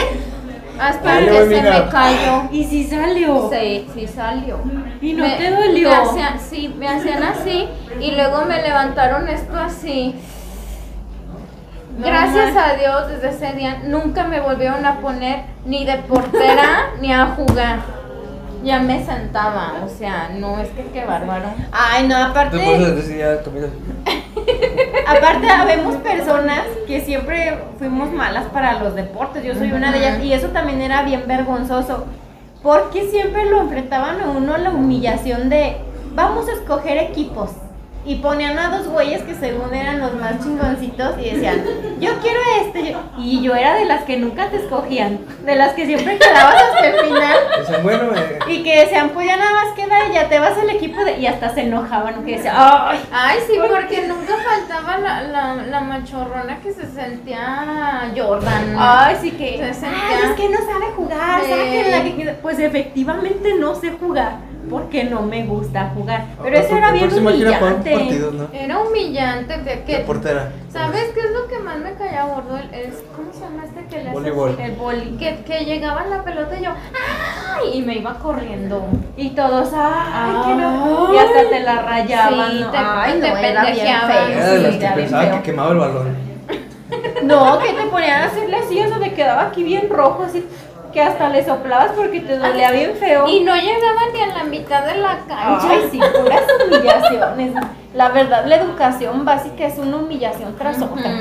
[0.80, 2.44] Hasta que se me cayó.
[2.52, 3.50] Y si salió.
[3.52, 4.60] Sí, sí salió.
[5.02, 5.90] ¿Y no Me- te dolió?
[5.90, 7.68] me hacían- sí, me hacían así
[8.00, 10.16] y luego me levantaron esto así.
[11.98, 16.92] No Gracias a Dios, desde ese día nunca me volvieron a poner ni de portera
[17.02, 17.80] ni a jugar.
[18.64, 21.50] Ya me sentaba, o sea, no es que qué bárbaro.
[21.72, 22.58] Ay, no, aparte.
[25.08, 29.44] Aparte, habemos personas que siempre fuimos malas para los deportes.
[29.44, 30.24] Yo soy una de ellas.
[30.24, 32.06] Y eso también era bien vergonzoso.
[32.64, 35.78] Porque siempre lo enfrentaban a uno la humillación de
[36.14, 37.52] vamos a escoger equipos.
[38.04, 41.64] Y ponían a dos güeyes que según eran los más chingoncitos y decían,
[42.00, 42.96] yo quiero este.
[43.20, 45.20] Y yo era de las que nunca te escogían.
[45.46, 47.38] De las que siempre quedabas hasta el final.
[47.60, 50.58] Decían, bueno, eh, Y que decían, pues ya nada más queda y ya te vas
[50.58, 51.20] al equipo de...
[51.20, 55.82] Y hasta se enojaban, que decían, ay, Ay, sí, porque nunca faltaba la, la, la
[55.82, 58.76] machorrona que se sentía Jordan.
[58.80, 59.58] Ay, sí que.
[59.74, 61.42] Se Ay, es que no sabe jugar.
[61.44, 61.52] Sí.
[61.52, 64.38] sáquenla que- Pues efectivamente no sé jugar.
[64.72, 66.26] Porque no me gusta jugar.
[66.42, 67.92] Pero a- eso era bien humillante.
[67.92, 68.48] partido, ¿no?
[68.54, 69.98] Era humillante de De que...
[70.00, 70.52] portera.
[70.70, 72.58] ¿Sabes qué es lo que más me caía gordo?
[72.72, 74.58] Es, ¿Cómo se llama este que le Voleibol.
[74.60, 75.18] El boli.
[75.18, 77.72] Que, que llegaba la pelota y yo, ¡ay!
[77.78, 78.86] Y me iba corriendo.
[79.18, 81.08] Y todos, ay, que no.
[81.10, 81.16] Ay.
[81.16, 82.52] Y hasta te la rayaban.
[82.52, 82.72] Sí, ¿no?
[82.72, 84.32] te- ay, te no, pendejeaban.
[84.32, 85.32] Era de las que feo.
[85.38, 86.32] que quemaba el balón.
[87.24, 90.46] No, que te ponían a hacerle así, o sea, te quedaba aquí bien rojo, así.
[90.92, 93.28] Que hasta le soplabas porque te dolía bien feo.
[93.28, 95.68] Y no llegaba ni a la mitad de la cancha.
[95.70, 97.54] Ay, sí, puras humillaciones.
[97.94, 101.12] La verdad, la educación básica es una humillación tras otra.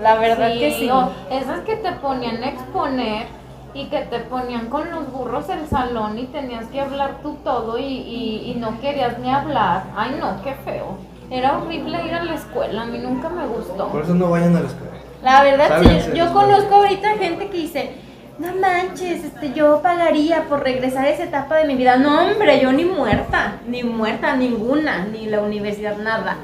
[0.00, 0.88] La verdad que sí.
[0.90, 3.26] o esas que te ponían a exponer
[3.74, 7.78] y que te ponían con los burros el salón y tenías que hablar tú todo
[7.78, 9.84] y, y, y no querías ni hablar.
[9.96, 10.96] Ay, no, qué feo.
[11.30, 13.88] Era horrible ir a la escuela, a mí nunca me gustó.
[13.88, 14.92] Por eso no vayan a la escuela.
[15.22, 17.92] La verdad, sí, yo conozco ahorita gente que dice,
[18.38, 21.96] no manches, este, yo pagaría por regresar a esa etapa de mi vida.
[21.96, 26.36] No, hombre, yo ni muerta, ni muerta, ninguna, ni la universidad, nada.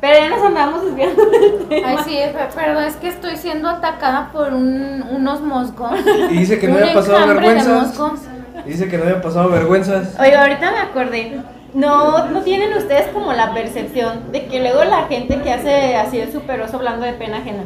[0.00, 1.88] Pero ya nos andamos desviando del tema.
[1.90, 5.92] Ay, sí, pe- perdón, es que estoy siendo atacada por un- unos moscos.
[6.30, 8.00] Y dice que no había pasado vergüenzas.
[8.66, 10.18] Dice que no había pasado vergüenzas.
[10.20, 11.40] Oye, ahorita me acordé.
[11.74, 16.18] No, no tienen ustedes como la percepción de que luego la gente que hace así
[16.20, 17.62] el superoso hablando de pena ajena,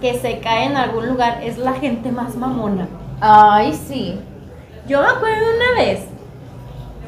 [0.00, 2.88] que se cae en algún lugar, es la gente más mamona.
[3.20, 4.20] Ay, sí.
[4.86, 6.00] Yo me acuerdo una vez,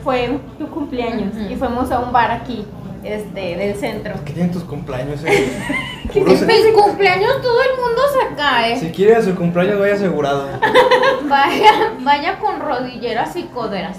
[0.03, 2.65] fue tu cumpleaños y fuimos a un bar aquí,
[3.05, 4.15] este, del centro.
[4.25, 5.21] ¿Qué tienen tus cumpleaños?
[5.25, 5.53] Eh?
[6.15, 8.79] Puro se- Mis cumpleaños todo el mundo se cae.
[8.81, 10.47] Si quiere a su cumpleaños, vaya asegurado.
[11.29, 11.73] Vaya,
[12.03, 13.97] vaya con rodilleras y coderas.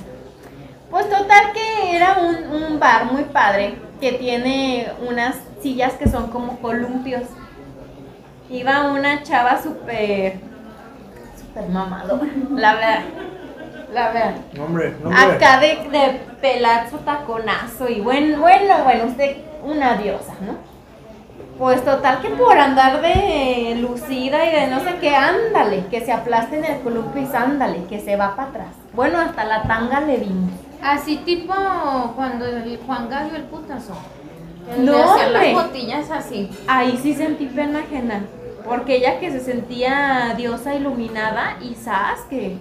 [0.89, 6.28] Pues total que era un, un bar muy padre que tiene unas sillas que son
[6.30, 7.23] como columpios.
[8.49, 10.39] Iba una chava súper,
[11.38, 13.03] súper mamadora, la verdad.
[13.93, 14.36] La verdad.
[14.60, 15.36] Hombre, no, hombre.
[15.36, 20.55] Acá de, de pelar su taconazo y bueno, bueno, bueno, usted una diosa, ¿no?
[21.57, 26.12] Pues total que por andar de lucida y de no sé qué, ándale, que se
[26.12, 28.75] aplaste en el columpio y ándale, que se va para atrás.
[28.93, 30.51] Bueno, hasta la tanga le vimos.
[30.81, 31.53] Así tipo
[32.15, 33.93] cuando el Juan dio el putazo.
[34.77, 35.53] No, hombre.
[35.53, 36.49] las botillas así.
[36.67, 38.21] Ahí sí sentí pena ajena,
[38.65, 42.58] porque ella que se sentía diosa iluminada y sas, que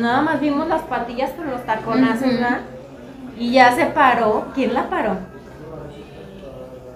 [0.00, 2.28] nada más vimos las patillas con los taconazos.
[2.28, 2.60] ¿verdad?
[3.38, 4.46] Y ya se paró.
[4.54, 5.16] ¿Quién la paró?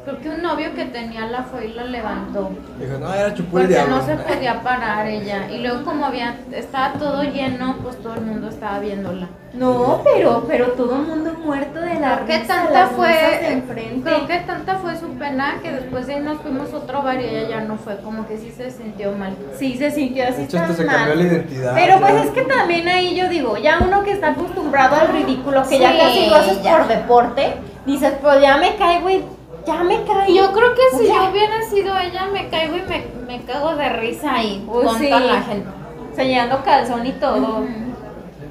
[0.05, 2.51] Creo que un novio que tenía la fue y la levantó.
[2.81, 3.97] Dijo, no, era chupó el Porque diablo.
[3.97, 5.49] no se podía parar ella.
[5.49, 9.29] Y luego como había, estaba todo lleno, pues todo el mundo estaba viéndola.
[9.53, 12.97] No, pero, pero todo el mundo muerto de la Creo que risa, tanta mesas de
[12.97, 14.03] fue, enfrente.
[14.11, 17.21] creo que tanta fue su pena que después de ahí nos fuimos a otro bar
[17.21, 19.37] y ella ya no fue, como que sí se sintió mal.
[19.57, 20.97] Sí, se sintió así De hecho, hasta tan se mal.
[20.97, 21.75] cambió la identidad.
[21.75, 25.63] Pero pues es que también ahí yo digo, ya uno que está acostumbrado al ridículo,
[25.69, 26.79] que ya casi lo haces ya.
[26.79, 27.53] por deporte,
[27.87, 29.23] dices, pues ya me caigo y
[29.67, 30.35] ya me caigo.
[30.35, 33.75] Yo creo que si O yo hubiera sido ella, me caigo y me, me cago
[33.77, 35.09] de risa ahí Pues con sí.
[35.09, 35.69] toda la gente.
[36.11, 37.65] Enseñando calzón y todo.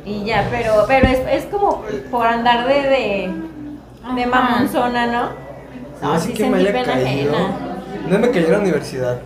[0.06, 3.34] Y ya, pero, pero es, es como por andar de, de,
[4.16, 5.30] de mamonzona, ¿no?
[6.02, 7.34] No, Así sí que me haya caído.
[7.36, 7.56] ajena.
[8.10, 9.20] No me cayó en la universidad.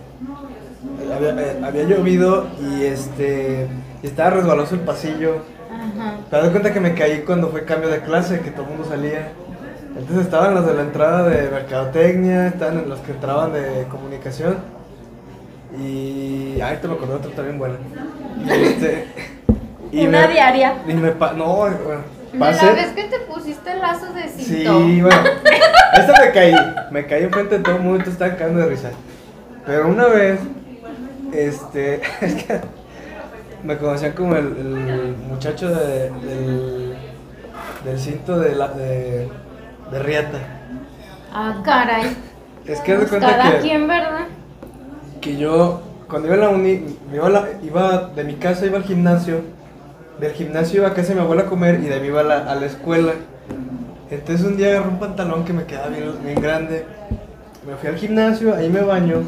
[1.14, 3.68] Había, eh, había llovido y este.
[4.02, 5.36] estaba resbaloso el pasillo.
[5.72, 6.16] Ajá.
[6.30, 8.84] Te das cuenta que me caí cuando fue cambio de clase, que todo el mundo
[8.84, 9.32] salía.
[9.98, 14.56] Entonces estaban los de la entrada de mercadotecnia, estaban los que entraban de comunicación.
[15.78, 16.60] Y.
[16.60, 17.76] Ay, te me acordé otra también buena.
[18.44, 19.06] Y este.
[19.92, 20.74] y Una me- diaria.
[20.86, 21.12] Y me.
[21.12, 21.76] pa- no, bueno,
[22.38, 22.66] pasé.
[22.66, 24.80] la vez que te pusiste el lazo de Sí, cinto.
[24.80, 25.08] bueno.
[25.98, 26.54] Esta me caí.
[26.90, 28.90] Me caí enfrente de todo el mundo y te estaban cagando de risa.
[29.66, 30.40] Pero una vez,
[31.32, 32.00] este.
[32.20, 32.60] Es que
[33.64, 36.96] me conocían como el, el muchacho de- del,
[37.84, 39.28] del cinto de, la, de,
[39.90, 40.38] de Riata.
[41.32, 42.16] Ah, caray.
[42.66, 44.26] Es que Pues cuenta cada que, quien, ¿verdad?
[45.20, 48.66] que yo, cuando iba a la uni, me iba, a la- iba de mi casa,
[48.66, 49.40] iba al gimnasio
[50.20, 52.50] del gimnasio a casa de mi abuela a comer y de ahí iba a la,
[52.50, 53.12] a la escuela.
[54.10, 56.86] Entonces un día agarré un pantalón que me quedaba bien, bien grande.
[57.66, 59.22] Me fui al gimnasio, ahí me baño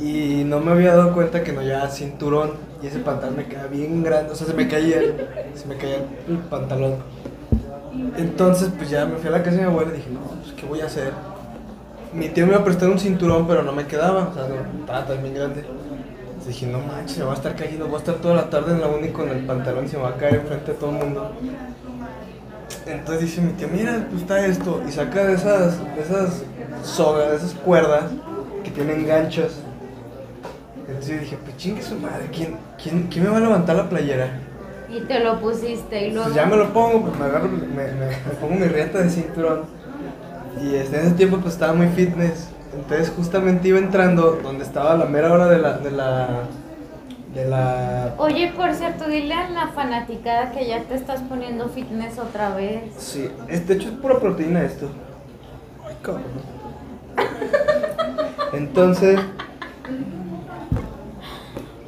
[0.00, 3.68] y no me había dado cuenta que no llevaba cinturón y ese pantalón me quedaba
[3.68, 4.98] bien grande, o sea, se me caía,
[5.54, 6.96] se me caía el pantalón.
[8.16, 10.54] Entonces, pues ya me fui a la casa de mi abuela y dije, no, pues,
[10.54, 11.12] ¿qué voy a hacer?
[12.12, 14.80] Mi tío me iba a prestar un cinturón, pero no me quedaba, o sea, no,
[14.80, 15.64] estaba también grande.
[16.46, 18.80] Dije, no manches, se va a estar cayendo, voy a estar toda la tarde en
[18.80, 20.96] la uni con el pantalón y se me va a caer enfrente de todo el
[20.96, 21.32] mundo.
[22.84, 26.42] Entonces dice mi tío, mira, pues está esto, y saca de esas, esas
[26.82, 28.04] sogas, de esas cuerdas
[28.64, 29.60] que tienen ganchos.
[30.88, 33.88] Entonces yo dije, pues chingue su madre, ¿quién, quién, quién me va a levantar la
[33.88, 34.40] playera?
[34.92, 36.24] Y te lo pusiste y luego.
[36.24, 39.10] Pues ya me lo pongo, pues me agarro, me, me- me pongo mi riata de
[39.10, 39.62] cinturón.
[40.62, 42.50] Y este, en ese tiempo pues estaba muy fitness.
[42.74, 46.28] Entonces justamente iba entrando donde estaba la mera hora de la, de la,
[47.34, 52.18] de la, Oye, por cierto, dile a la fanaticada que ya te estás poniendo fitness
[52.18, 52.82] otra vez.
[52.98, 54.88] sí, es- de hecho es pura proteína esto.
[55.86, 56.22] Ay, cabrón.
[58.52, 59.18] Entonces,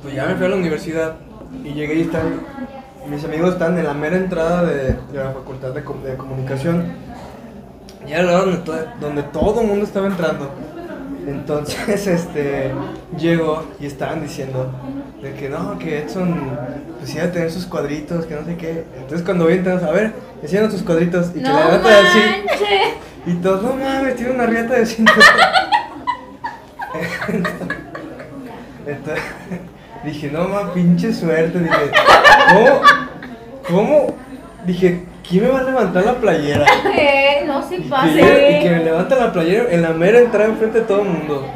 [0.03, 1.15] pues ya me fui a la universidad
[1.63, 2.41] y llegué y están,
[3.09, 6.85] mis amigos están en la mera entrada de, de la facultad de, de comunicación.
[8.07, 10.51] Ya era la donde, to- donde todo el mundo estaba entrando.
[11.27, 12.71] Entonces, este,
[13.19, 14.71] llego y estaban diciendo
[15.23, 16.35] de que no, que Edson,
[16.99, 18.85] pues iba a tener sus cuadritos, que no sé qué.
[18.97, 20.13] Entonces, cuando vi entramos, a ver,
[20.43, 22.19] enseñan sus cuadritos y que la levanta así.
[22.47, 22.69] manches.
[23.27, 25.23] Y todos, no mames, tiene una riata de cinturón.
[28.87, 29.25] Entonces,
[30.05, 31.59] dije, no mames, pinche suerte.
[31.59, 31.91] Dije,
[32.53, 32.81] ¿cómo?
[33.69, 34.07] ¿Cómo?
[34.67, 36.67] Dije, ¿quién me va a levantar la playera?
[36.97, 38.07] Eh, no, Y que, pasa.
[38.09, 41.47] y que me levanta la playera en la mera entrada enfrente de todo el mundo.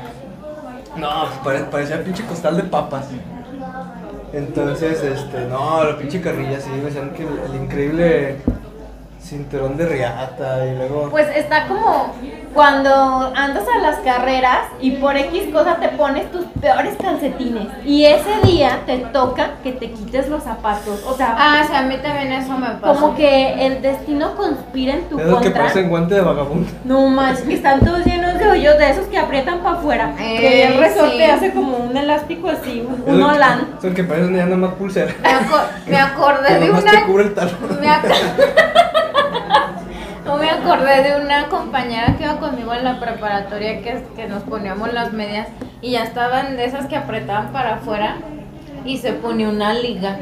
[0.97, 3.07] No, pues pare- parecía pinche costal de papas.
[4.33, 8.37] Entonces, este, no, la pinche carrilla, sí, me decían que el, el increíble
[9.29, 11.09] cinturón de riata y luego...
[11.11, 12.15] Pues está como
[12.55, 18.07] cuando andas a las carreras y por X cosa te pones tus peores calcetines y
[18.07, 21.05] ese día te toca que te quites los zapatos.
[21.07, 23.01] O sea, Ah, sí, a mí también eso me pasó.
[23.01, 25.63] como que el destino conspira en tu Esos que contra.
[25.63, 26.69] parecen guante de vagabundo.
[26.85, 30.15] No más, que están todos llenos de hoyos de esos que aprietan para afuera.
[30.19, 31.23] Eh, que el resorte sí.
[31.23, 33.69] hace como un elástico así, un, que- Olan.
[33.81, 35.13] Son que parecen ya nada más pulsera.
[35.23, 37.05] Me, aco- me acordé Que de una.
[37.07, 37.79] cubre el talón.
[37.81, 38.09] Me, ac-
[40.29, 44.43] No me acordé de una compañera que iba conmigo en la preparatoria que, que nos
[44.43, 45.49] poníamos las medias
[45.81, 48.17] y ya estaban de esas que apretaban para afuera
[48.85, 50.17] y se ponía una liga.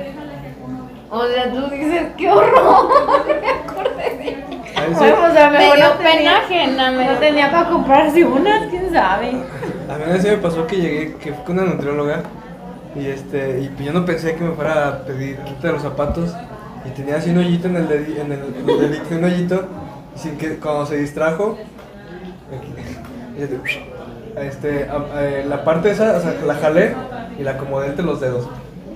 [1.11, 3.25] O sea, tú dices, qué horror.
[3.27, 4.45] Me acordé de ella.
[4.77, 6.91] A veces- Bueno, o sea, Me dio no pena tenía, ajena.
[6.93, 9.29] Me no dio- tenía para comprarse unas, quién sabe.
[9.31, 12.23] A mí una vez me pasó que llegué, que fui con una nutrióloga
[12.95, 16.33] y este, y pues yo no pensé que me fuera a pedir quita los zapatos
[16.85, 19.69] y tenía así un hoyito en el dedi- en el, en el dedito, un hoyito
[20.17, 21.59] sin que cuando se distrajo,
[24.37, 26.95] este, a- la parte esa, o sea, la jalé
[27.39, 28.49] y la acomodé entre los dedos.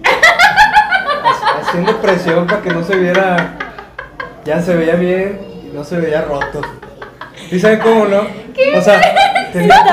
[0.02, 3.54] Hac- Haciendo presión para que no se viera,
[4.44, 6.60] ya se veía bien y no se veía roto.
[7.50, 8.22] ¿Y saben cómo no?
[8.76, 9.00] O sea,
[9.52, 9.84] tenía,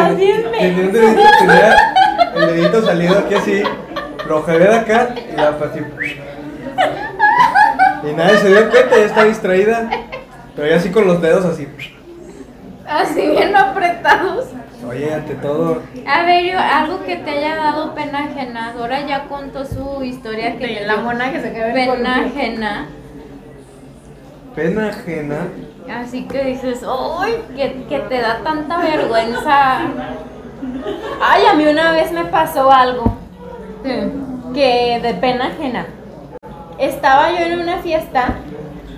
[0.58, 1.94] tenía un dedito, tenía
[2.36, 3.64] el dedito salido aquí así,
[4.28, 5.80] lo jalé de acá y la partí.
[8.04, 9.90] Y nadie se dio cuenta, ya está distraída.
[10.58, 11.68] Pero ya así con los dedos así.
[12.86, 14.48] Así bien apretados.
[14.88, 18.74] Oye, ante todo, A ver, yo, algo que te haya dado pena ajena.
[18.78, 22.86] Ahora ya contó su historia que De la mona que se quedó en pena ajena.
[24.56, 25.48] pena ajena.
[25.90, 27.44] Así que dices, ¡ay!
[27.56, 29.80] Que, que te da tanta vergüenza.
[31.22, 33.18] Ay, a mí una vez me pasó algo
[33.84, 33.92] Sí.
[34.54, 35.86] que de pena ajena.
[36.78, 38.36] Estaba yo en una fiesta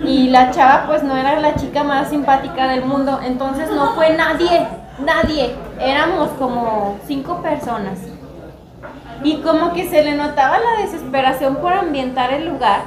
[0.04, 4.16] y la chava pues no era la chica más simpática del mundo, entonces no fue
[4.16, 4.66] nadie,
[5.04, 5.54] nadie.
[5.78, 7.98] Éramos como cinco personas.
[9.22, 12.80] Y como que se le notaba la desesperación por ambientar el lugar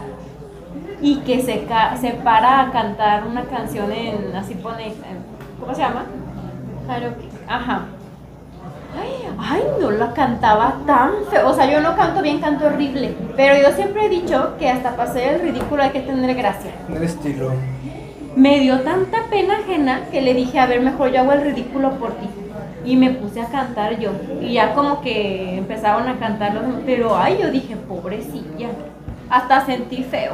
[1.01, 5.23] y que se, ca- se para a cantar una canción en, así pone, en-
[5.59, 6.05] ¿cómo se llama?
[6.87, 7.29] Karaoke.
[7.47, 7.81] Ajá.
[8.95, 11.49] Ay, ay, no la cantaba tan feo.
[11.49, 13.15] O sea, yo no canto bien, canto horrible.
[13.35, 16.71] Pero yo siempre he dicho que hasta hacer el ridículo hay que tener gracia.
[16.87, 17.51] En el estilo.
[18.35, 21.91] Me dio tanta pena ajena que le dije, a ver, mejor yo hago el ridículo
[21.99, 22.27] por ti.
[22.85, 24.11] Y me puse a cantar yo.
[24.41, 26.81] Y ya como que empezaron a cantar los demás.
[26.85, 28.69] Pero ay, yo dije, pobrecilla.
[29.29, 30.33] Hasta sentí feo.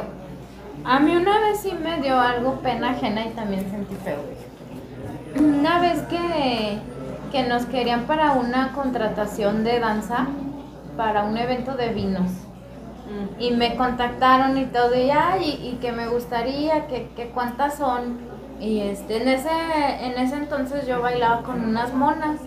[0.84, 4.18] A mí una vez sí me dio algo pena ajena y también sentí feo.
[5.38, 6.78] Una vez que,
[7.30, 10.28] que nos querían para una contratación de danza,
[10.96, 12.30] para un evento de vinos.
[13.40, 17.76] Y me contactaron y todo, y, ay, y, y que me gustaría, que, que cuántas
[17.76, 18.18] son.
[18.60, 19.48] Y este, en ese,
[20.02, 22.40] en ese entonces yo bailaba con unas monas.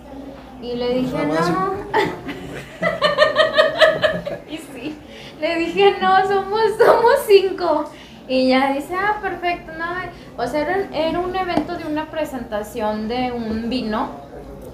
[0.61, 1.73] Y le dije, no.
[4.49, 4.97] y sí,
[5.41, 7.83] le dije, no, somos, somos cinco.
[8.29, 9.85] Y ya dice, ah, perfecto, no.
[10.41, 14.22] O sea, era, era un evento de una presentación de un vino.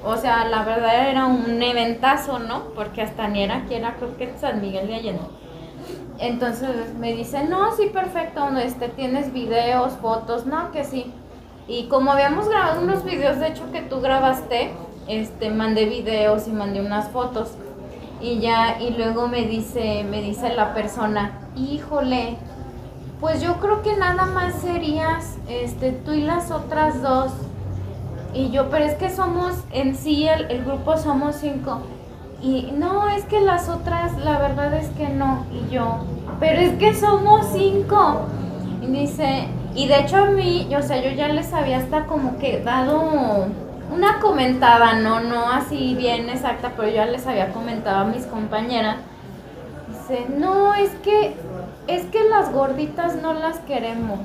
[0.04, 2.66] O sea, la verdad era un eventazo, ¿no?
[2.76, 5.22] Porque hasta ni era aquí, era creo que San Miguel de Allende.
[6.20, 11.14] Entonces me dice, no, sí, perfecto, no, este, tienes videos, fotos, no, que sí.
[11.68, 14.72] Y como habíamos grabado unos videos, de hecho, que tú grabaste,
[15.08, 17.52] este, mandé videos y mandé unas fotos.
[18.22, 22.38] Y ya, y luego me dice, me dice la persona, híjole,
[23.22, 27.32] pues yo creo que nada más serías, este, tú y las otras dos.
[28.34, 31.82] Y yo, pero es que somos, en sí, el, grupo somos cinco.
[32.42, 35.46] Y no, es que las otras, la verdad es que no.
[35.52, 35.98] Y yo,
[36.40, 38.28] pero es que somos cinco.
[38.82, 42.38] Y dice, y de hecho a mí, o sea, yo ya les había hasta como
[42.38, 43.48] que dado
[43.92, 48.26] una comentada, no, no así bien exacta, pero yo ya les había comentado a mis
[48.26, 48.98] compañeras.
[49.90, 51.34] Dice, no, es que,
[51.88, 54.20] es que las gorditas no las queremos.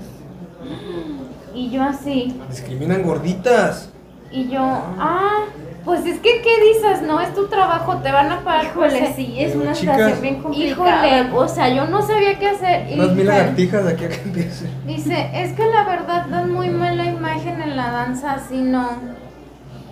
[1.54, 3.93] Y yo así, Discriminan gorditas.
[4.34, 5.44] Y yo, ah,
[5.84, 7.02] pues es que, ¿qué dices?
[7.02, 8.64] No, es tu trabajo, te van a pagar.
[8.66, 11.06] Híjole, sí, es una chicas, situación bien complicada.
[11.20, 12.90] Híjole, o sea, yo no sabía qué hacer.
[12.90, 14.66] Y Unas mil dice, lagartijas de aquí a que empiece.
[14.86, 18.88] dice, es que la verdad dan muy mala imagen en la danza, así no.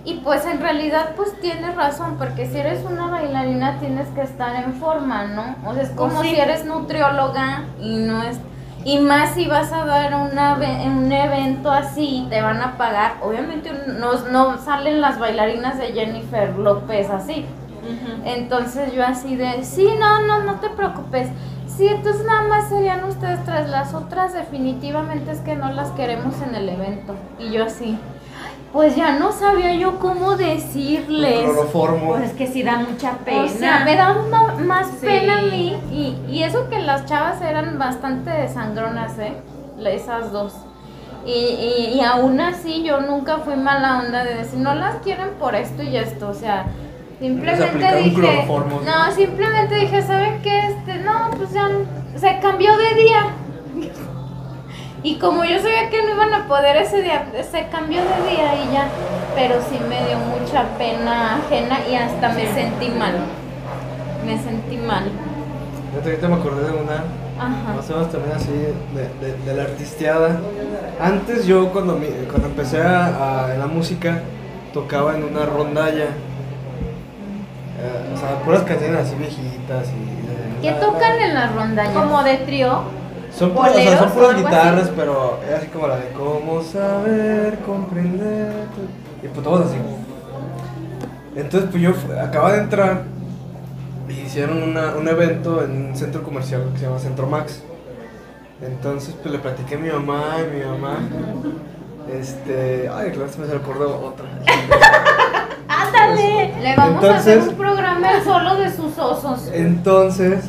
[0.05, 4.57] Y pues en realidad pues tienes razón, porque si eres una bailarina tienes que estar
[4.65, 5.55] en forma, ¿no?
[5.65, 6.35] O sea, es como Pues sí.
[6.35, 8.39] si eres nutrióloga y no es...
[8.85, 10.55] Y más si vas a dar una,
[10.87, 13.15] un evento así, te van a pagar.
[13.23, 17.47] Obviamente no, no salen las bailarinas de Jennifer López así.
[18.25, 21.29] Entonces yo así de, sí, no, no, no te preocupes.
[21.67, 23.69] Sí, entonces nada más serían ustedes tres.
[23.69, 27.15] Las otras definitivamente es que no las queremos en el evento.
[27.39, 27.99] Y yo así,
[28.73, 31.43] pues ya no sabía yo cómo decirles.
[31.43, 32.13] Cloroformo.
[32.13, 33.45] Pues es que sí da mucha pena.
[33.45, 35.07] O sea, me da ma- más Sí.
[35.07, 35.77] pena a mí.
[35.91, 39.35] Y, y eso que las chavas eran bastante sangronas, ¿eh?
[39.85, 40.55] Esas dos.
[41.27, 45.31] Y, y, y aún así yo nunca fui mala onda de decir, no las quieren
[45.39, 46.29] por esto y esto.
[46.31, 46.67] O sea,
[47.21, 48.47] simplemente dije...
[48.49, 50.59] No, simplemente dije, ¿saben qué?
[50.69, 51.69] Este, no, pues ya
[52.17, 53.23] se cambió de día.
[55.05, 58.55] Y como yo sabía que no iban a poder ese día, se cambió de día
[58.65, 58.87] y ya.
[59.35, 63.15] Pero sí me dio mucha pena ajena y hasta me sentí mal.
[64.25, 65.05] Me sentí mal.
[65.93, 66.95] Yo ahorita me acordé de una,
[67.39, 67.75] Ajá.
[67.77, 70.39] más o menos también así, de, de- de la artisteada.
[71.01, 74.21] Antes yo cuando, mi- cuando empecé a, a- en la música,
[74.73, 76.05] tocaba en una rondalla.
[77.81, 80.63] Eh, o sea, puras canciones así viejitas y...
[80.63, 81.93] ¿Qué tocan en la rondalla?
[81.93, 82.83] Como de trío.
[83.37, 84.93] Son, puras- o sea, son puras guitarras, así?
[84.97, 88.53] pero es así como la de cómo saber, comprender.
[89.23, 89.77] Y pues todos así.
[91.35, 93.03] Entonces, pues yo acababa de entrar
[94.09, 97.63] y hicieron una- un evento en un centro comercial que se llama Centro Max.
[98.61, 100.99] Entonces, pues le platiqué a mi mamá y mi mamá.
[102.13, 102.89] Este.
[102.93, 104.27] Ay, claro, se me recordó otra.
[105.69, 106.55] ¡Ándale!
[106.61, 109.49] Le vamos a hacer Entonces- un programa solo de sus osos.
[109.53, 110.45] Entonces,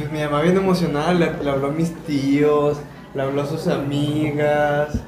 [0.00, 2.78] pues mi mamá bien emocionada le, habló a mis tíos,
[3.14, 4.98] le habló a sus amigas.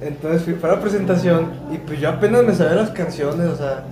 [0.00, 3.84] Entonces fui para la presentación y pues yo apenas me sabía las canciones, o sea,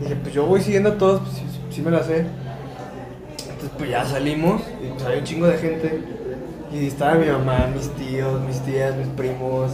[0.00, 2.26] dije, pues yo voy siguiendo a todos, pues sí, me las sé.
[3.38, 6.00] Entonces pues ya salimos y pues había un chingo de gente.
[6.72, 9.70] Y estaba mi mamá, mis tíos, mis tías, mis primos,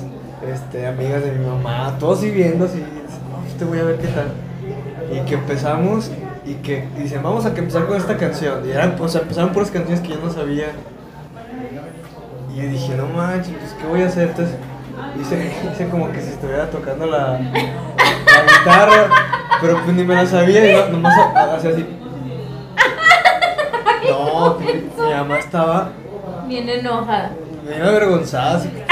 [0.46, 3.96] este, amigas de mi mamá, todos así viendo, así, no, pues te voy a ver
[3.96, 4.28] qué tal.
[5.10, 6.10] Y que empezamos
[6.44, 8.66] y que dicen, vamos a empezar con esta canción.
[8.66, 10.66] Y eran, o sea, empezaron puras canciones que yo no sabía.
[12.52, 14.28] Y yo dije, no manches, pues ¿qué voy a hacer?
[14.28, 14.54] Entonces
[15.20, 19.08] hice, hice como que si estuviera tocando la, la guitarra,
[19.60, 21.86] pero pues ni me la sabía y no- nomás ha- hacía así.
[24.08, 25.90] No, mi mamá estaba
[26.48, 27.30] Bien enojada.
[27.68, 28.84] bien avergonzada, así que,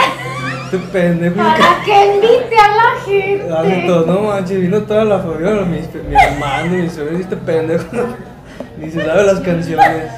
[0.72, 1.34] este pendejo.
[1.34, 3.52] que- Para que invite a la gente.
[3.52, 7.84] Hace todo, no manches, vino toda la familia, mi, mi hermano, mi sobrino, este pendejo
[8.78, 10.12] ni se sabe las canciones.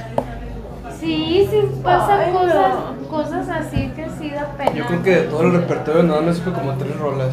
[0.98, 2.40] Sí, sí, pasa Ay, no.
[2.40, 2.72] cosas,
[3.08, 4.72] cosas así que sí da pena.
[4.74, 7.30] Yo creo que de todo el repertorio nada me supe como tres rolas.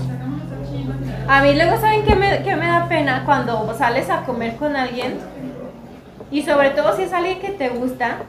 [1.27, 3.23] A mí luego, ¿saben qué me, qué me da pena?
[3.25, 5.17] Cuando sales a comer con alguien
[6.31, 8.19] y sobre todo si es alguien que te gusta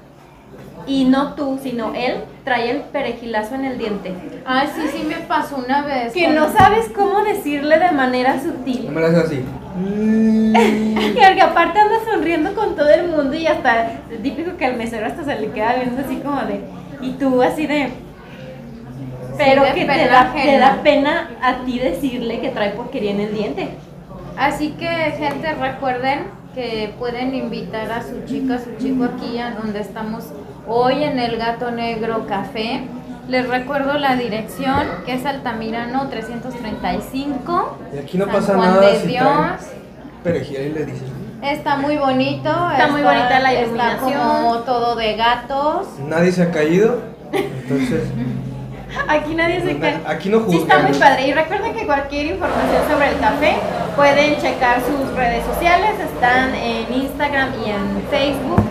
[0.88, 4.14] y no tú, sino él, trae el perejilazo en el diente.
[4.44, 6.12] Ay, sí, sí me pasó una vez.
[6.12, 8.90] Que no sabes cómo decirle de manera No sutil.
[8.90, 9.44] me la hace así.
[9.78, 15.06] Y porque aparte anda sonriendo con todo el mundo y hasta típico que al mesero
[15.06, 16.60] hasta se le queda viendo así como de
[17.00, 17.92] y tú así de
[19.36, 23.20] pero de que te da, te da pena a ti decirle que trae porquería en
[23.20, 23.68] el diente.
[24.36, 26.24] Así que, gente, recuerden
[26.54, 30.24] que pueden invitar a su chica, a su chico aquí, a donde estamos
[30.68, 32.84] hoy en el Gato Negro Café.
[33.28, 37.78] Les recuerdo la dirección, que es Altamirano 335.
[37.94, 39.26] Y aquí no San pasa Juan nada de si Dios.
[40.24, 41.08] perejil y le dices.
[41.42, 42.48] Está muy bonito.
[42.72, 44.12] Está muy bonita la Está iluminación.
[44.20, 45.86] como todo de gatos.
[46.06, 47.00] Nadie se ha caído.
[47.32, 48.04] Entonces,
[49.08, 49.98] Aquí nadie se cae.
[50.06, 51.10] aquí no Sí, está muy juzgan.
[51.10, 51.28] padre.
[51.28, 53.56] Y recuerden que cualquier información sobre el café
[53.94, 55.90] pueden checar sus redes sociales.
[56.00, 58.62] Están en Instagram y en Facebook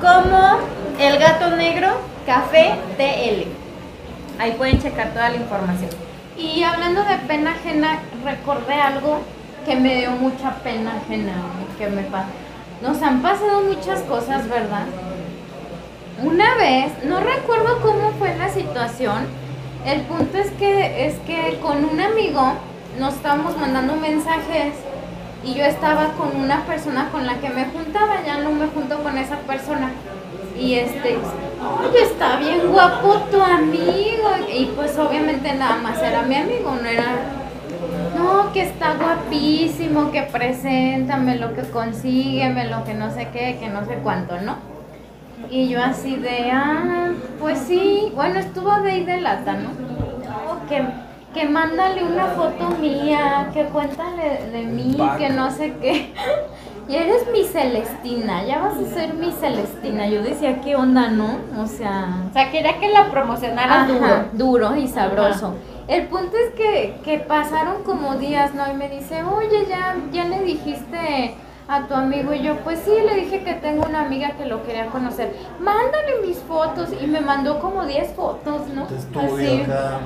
[0.00, 0.58] como
[0.98, 1.88] El Gato Negro
[2.26, 3.46] Café TL.
[4.40, 5.90] Ahí pueden checar toda la información.
[6.36, 9.20] Y hablando de pena ajena, recordé algo
[9.64, 11.32] que me dio mucha pena ajena,
[11.78, 12.26] que me pa-
[12.82, 14.84] Nos han pasado muchas cosas, ¿verdad?
[16.22, 19.26] Una vez, no recuerdo cómo fue la situación,
[19.86, 22.54] el punto es que, es que con un amigo
[22.98, 24.74] nos estábamos mandando mensajes
[25.44, 28.98] y yo estaba con una persona con la que me juntaba, ya no me junto
[29.02, 29.63] con esa persona.
[30.64, 34.30] Y este, oye, está bien guapo tu amigo.
[34.50, 37.04] Y pues obviamente nada más era mi amigo, no era,
[38.16, 43.68] no, que está guapísimo, que preséntame lo que consígueme, lo que no sé qué, que
[43.68, 44.56] no sé cuánto, ¿no?
[45.50, 49.68] Y yo así de, ah, pues sí, bueno, estuvo de ahí de lata, ¿no?
[49.68, 50.82] No, que,
[51.34, 56.14] que mándale una foto mía, que cuéntale de mí, que no sé qué.
[56.88, 60.06] Y eres mi Celestina, ya vas a ser mi Celestina.
[60.06, 61.38] Yo decía, ¿qué onda, no?
[61.62, 64.24] O sea, O sea, quería que la promocionaran duro.
[64.32, 65.54] duro y sabroso.
[65.88, 68.70] El punto es que, que pasaron como días, ¿no?
[68.70, 71.34] Y me dice, oye, ya, ya le dijiste
[71.66, 74.62] a tu amigo y yo, pues sí, le dije que tengo una amiga que lo
[74.64, 75.34] quería conocer.
[75.60, 78.86] Mándale mis fotos y me mandó como 10 fotos, ¿no?
[79.36, 79.62] Así.
[79.62, 79.98] acá.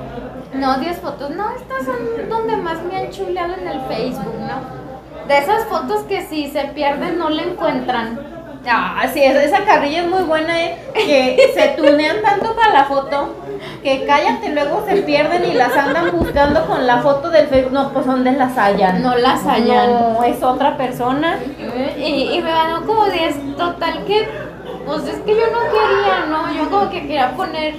[0.53, 1.29] No, 10 fotos.
[1.31, 4.88] No, estas son donde más me han chuleado en el Facebook, ¿no?
[5.29, 8.19] De esas fotos que si se pierden no la encuentran.
[8.67, 10.75] Ah, sí, esa, carrilla es muy buena, ¿eh?
[10.95, 13.35] Que se tunean tanto para la foto
[13.83, 17.73] que cállate, luego se pierden y las andan buscando con la foto del Facebook.
[17.73, 19.03] No, pues ¿dónde las hallan?
[19.03, 19.91] No las hallan.
[19.91, 21.37] No, es otra persona.
[21.99, 24.27] Y, y me ganó como 10, total que,
[24.89, 26.51] pues es que yo no quería, ¿no?
[26.51, 27.75] Yo como que quería poner,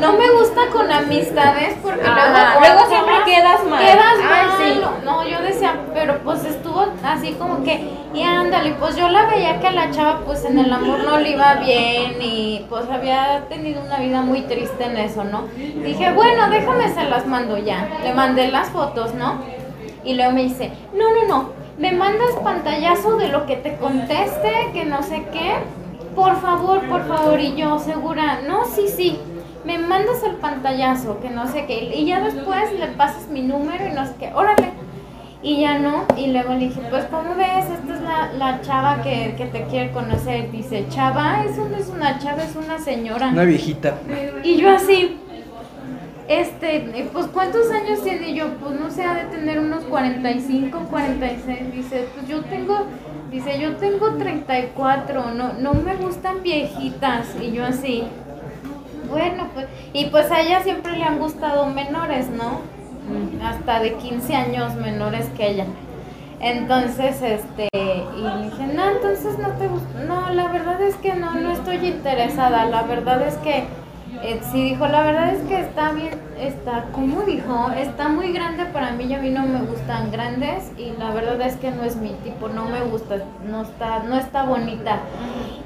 [0.00, 3.84] no me gusta con amistades porque Ajá, luego, luego siempre quedas mal.
[3.84, 4.50] Quedas mal.
[4.56, 4.80] sí.
[5.04, 9.60] No, yo decía, pero pues estuvo así como que, y ándale, pues yo la veía
[9.60, 13.44] que a la chava pues en el amor no le iba bien y pues había
[13.50, 15.42] tenido una vida muy triste en eso, ¿no?
[15.58, 17.90] Dije, bueno, déjame se las mando ya.
[18.02, 19.34] Le mandé las fotos, ¿no?
[20.02, 24.70] Y luego me dice, no, no, no, me mandas pantallazo de lo que te conteste,
[24.72, 25.56] que no sé qué.
[26.14, 27.40] Por favor, por favor.
[27.40, 29.18] Y yo, segura, no, sí, sí.
[29.64, 31.96] Me mandas el pantallazo, que no sé qué.
[31.96, 34.32] Y ya después le pasas mi número y no sé qué.
[34.34, 34.72] Órale.
[35.42, 36.04] Y ya no.
[36.16, 37.66] Y luego le dije, pues, ¿cómo ves?
[37.66, 40.50] Esta es la, la chava que, que te quiere conocer.
[40.50, 43.28] Dice, chava, eso no es una chava, es una señora.
[43.28, 43.94] Una viejita.
[44.42, 45.18] Y yo así,
[46.28, 48.48] este, pues ¿cuántos años tiene Y yo?
[48.54, 51.72] Pues no sé, ha de tener unos 45, 46.
[51.72, 52.86] Dice, pues yo tengo,
[53.34, 57.26] dice, yo tengo 34, no, no me gustan viejitas.
[57.40, 58.04] Y yo así,
[59.10, 62.60] bueno, pues, y pues a ella siempre le han gustado menores, ¿no?
[63.44, 65.66] Hasta de 15 años menores que ella.
[66.38, 70.04] Entonces, este, y le dije, no, entonces no te gusta.
[70.06, 72.66] No, la verdad es que no, no estoy interesada.
[72.66, 73.64] La verdad es que,
[74.22, 77.70] eh, sí dijo, la verdad es que está bien, está, ¿cómo dijo?
[77.76, 81.40] Está muy grande para mí y a mí no me gustan grandes y la verdad
[81.42, 85.00] es que no es mi tipo, no me gusta, no está, no está bonita.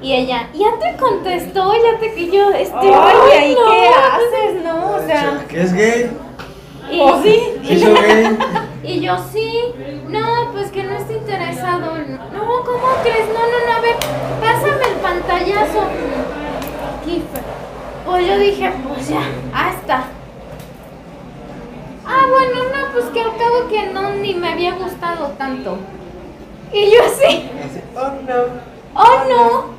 [0.01, 3.87] Y ella, ya te contestó, ya te que yo, este, Oye, ay, ¿y no, qué
[3.87, 4.91] haces, no?
[4.95, 6.11] O sea, ¿Qué es gay?
[6.91, 7.39] y, ¿O sí?
[7.63, 8.37] ¿Sí soy gay?
[8.83, 9.51] y yo sí,
[10.07, 11.97] no, pues que no está interesado.
[12.33, 13.27] No, ¿cómo crees?
[13.27, 13.95] No, no, no, a ver,
[14.41, 15.83] pásame el pantallazo.
[17.05, 17.43] Kiefer.
[18.09, 19.21] Pues yo dije, pues ya,
[19.69, 20.05] está.
[22.07, 25.77] Ah, bueno, no, pues que al cabo que no, ni me había gustado tanto.
[26.73, 28.45] Y yo así, Así, oh no.
[28.95, 29.78] oh no.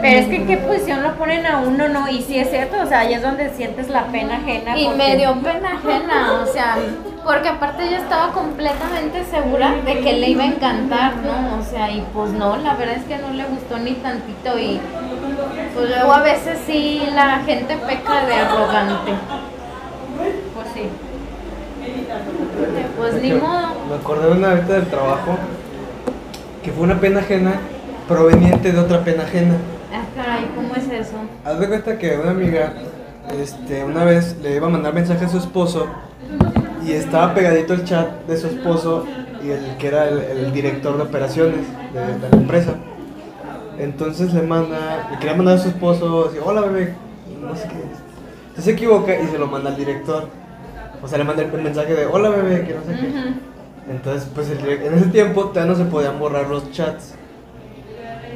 [0.00, 2.08] Pero es que en qué posición lo ponen a uno, ¿no?
[2.08, 4.76] Y sí es cierto, o sea, ahí es donde sientes la pena ajena.
[4.78, 6.76] Y porque- me dio pena ajena, o sea,
[7.24, 11.58] porque aparte yo estaba completamente segura de que le iba a encantar, ¿no?
[11.60, 14.80] O sea, y pues no, la verdad es que no le gustó ni tantito y
[15.74, 19.12] pues luego a veces sí la gente peca de arrogante.
[20.54, 20.88] Pues sí.
[22.96, 23.68] Pues ni modo.
[23.88, 25.36] Me acordé de una ahorita del trabajo
[26.62, 27.54] que fue una pena ajena
[28.08, 29.54] proveniente de otra pena ajena.
[29.92, 31.16] Ah, caray, ¿cómo es eso?
[31.44, 32.74] Haz de cuenta que una amiga,
[33.40, 35.86] este, una vez le iba a mandar mensaje a su esposo
[36.84, 39.06] y estaba pegadito el chat de su esposo
[39.42, 41.60] y el que era el, el director de operaciones
[41.92, 42.74] de, de la empresa.
[43.78, 46.94] Entonces le manda, le quería mandar a su esposo, así, hola bebé,
[47.40, 47.74] no sé qué.
[47.74, 50.28] Entonces se equivoca y se lo manda al director.
[51.02, 53.12] O sea, le manda el mensaje de hola bebé, que no sé qué.
[53.90, 57.14] Entonces, pues el en ese tiempo todavía no se podían borrar los chats.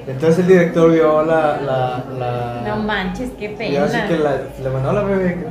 [0.07, 1.61] Entonces el director vio la...
[1.61, 3.85] la, la No manches, qué y pena.
[3.85, 5.45] así que la, le mandó a la bebé.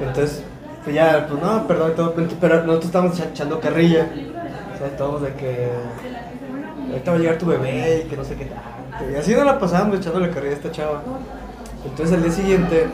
[0.00, 0.42] Entonces,
[0.82, 4.08] pues ya, pues no, perdón, y todo, pero nosotros estábamos echa- echando carrilla.
[4.74, 5.68] O sea, estábamos de que.
[6.90, 9.10] Ahorita va a llegar tu bebé y que no sé qué tanto.
[9.10, 11.02] Y así nos la pasábamos echándole carrilla a esta chava.
[11.84, 12.86] Entonces al día siguiente,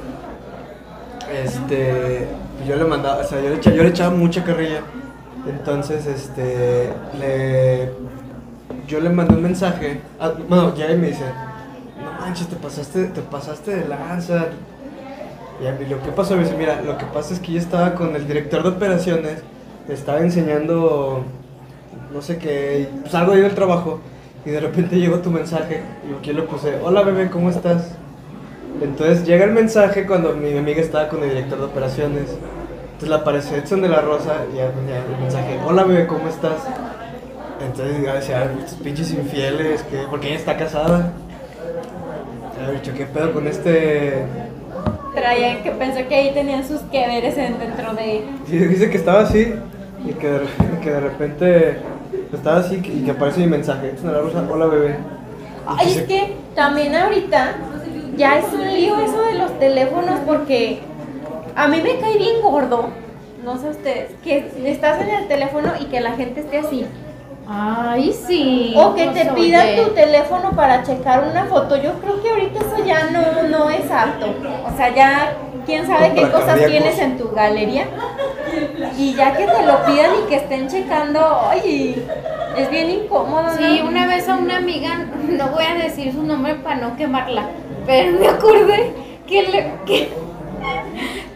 [1.44, 2.26] este.
[2.66, 4.80] Yo le mandaba, o sea, yo le, echa- yo le echaba mucha carrilla.
[5.48, 6.90] Entonces, este.
[7.18, 7.90] Le.
[8.89, 10.01] Yo le mandé un mensaje.
[10.18, 11.24] ah, bueno, ya me dice.
[12.03, 14.47] No manches, te pasaste, te pasaste de lanza.
[15.62, 17.59] Y a mí lo que pasó, me dice, mira, lo que pasa es que yo
[17.59, 19.43] estaba con el director de operaciones,
[19.89, 21.24] estaba enseñando,
[22.14, 23.99] no sé qué, pues algo ahí del trabajo,
[24.47, 27.97] y de repente llegó tu mensaje, y yo le puse, hola bebé, ¿cómo estás?
[28.80, 32.28] Entonces llega el mensaje cuando mi amiga estaba con el director de operaciones,
[32.93, 36.28] entonces le aparece Edson de la Rosa, y ya venía el mensaje, hola bebé, ¿cómo
[36.28, 36.68] estás?
[37.61, 40.04] Entonces "Ay, estos pinches infieles, ¿qué?
[40.11, 41.12] porque ella está casada.
[42.61, 44.24] Ya, dicho, ¿qué pedo con este
[45.14, 48.24] Traía que pensó que ahí tenían sus que veres en- dentro de.
[48.48, 49.52] Sí, dice que estaba así
[50.06, 50.40] y que de,
[50.82, 51.78] que de repente
[52.32, 53.92] estaba así y que aparece mi mensaje.
[53.96, 54.96] Es una rosa, hola bebé.
[55.66, 57.56] Ay, es que también ahorita
[58.16, 60.78] ya es un lío eso de los teléfonos porque
[61.56, 62.88] a mí me cae bien gordo,
[63.44, 66.86] no sé ustedes, que estás en el teléfono y que la gente esté así.
[67.51, 68.74] Ay, sí.
[68.76, 69.82] O que te pidan oye.
[69.82, 71.76] tu teléfono para checar una foto.
[71.76, 74.34] Yo creo que ahorita eso ya no, no es apto.
[74.66, 75.32] O sea, ya
[75.64, 76.70] quién sabe qué cosas cardíacos.
[76.72, 77.86] tienes en tu galería.
[78.99, 82.07] Y ya que te lo pidan y que estén checando, ay,
[82.57, 83.44] es bien incómodo.
[83.44, 83.53] ¿no?
[83.57, 87.46] Sí, una vez a una amiga, no voy a decir su nombre para no quemarla,
[87.86, 88.92] pero me acordé
[89.26, 90.11] que le, que,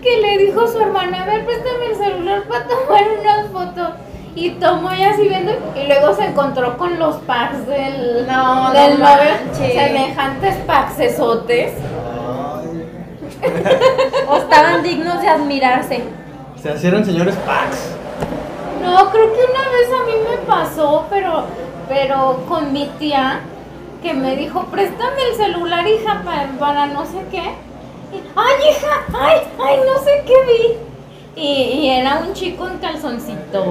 [0.02, 3.90] que le dijo a su hermana, a ver, préstame el celular para tomar unas fotos.
[4.34, 8.72] Y tomó y así viendo, y luego se encontró con los packs del, No, no
[8.72, 9.72] del móvil, manches.
[9.74, 11.72] semejantes packs esotes.
[14.28, 16.02] O estaban dignos de admirarse.
[16.62, 17.90] Se hicieron señores Pax.
[18.80, 21.44] No, creo que una vez a mí me pasó, pero,
[21.88, 23.40] pero con mi tía,
[24.02, 27.42] que me dijo, préstame el celular, hija, para, para no sé qué.
[28.12, 31.40] Y, ay, hija, ay, ay, no sé qué vi.
[31.42, 33.64] Y, y era un chico en calzoncito.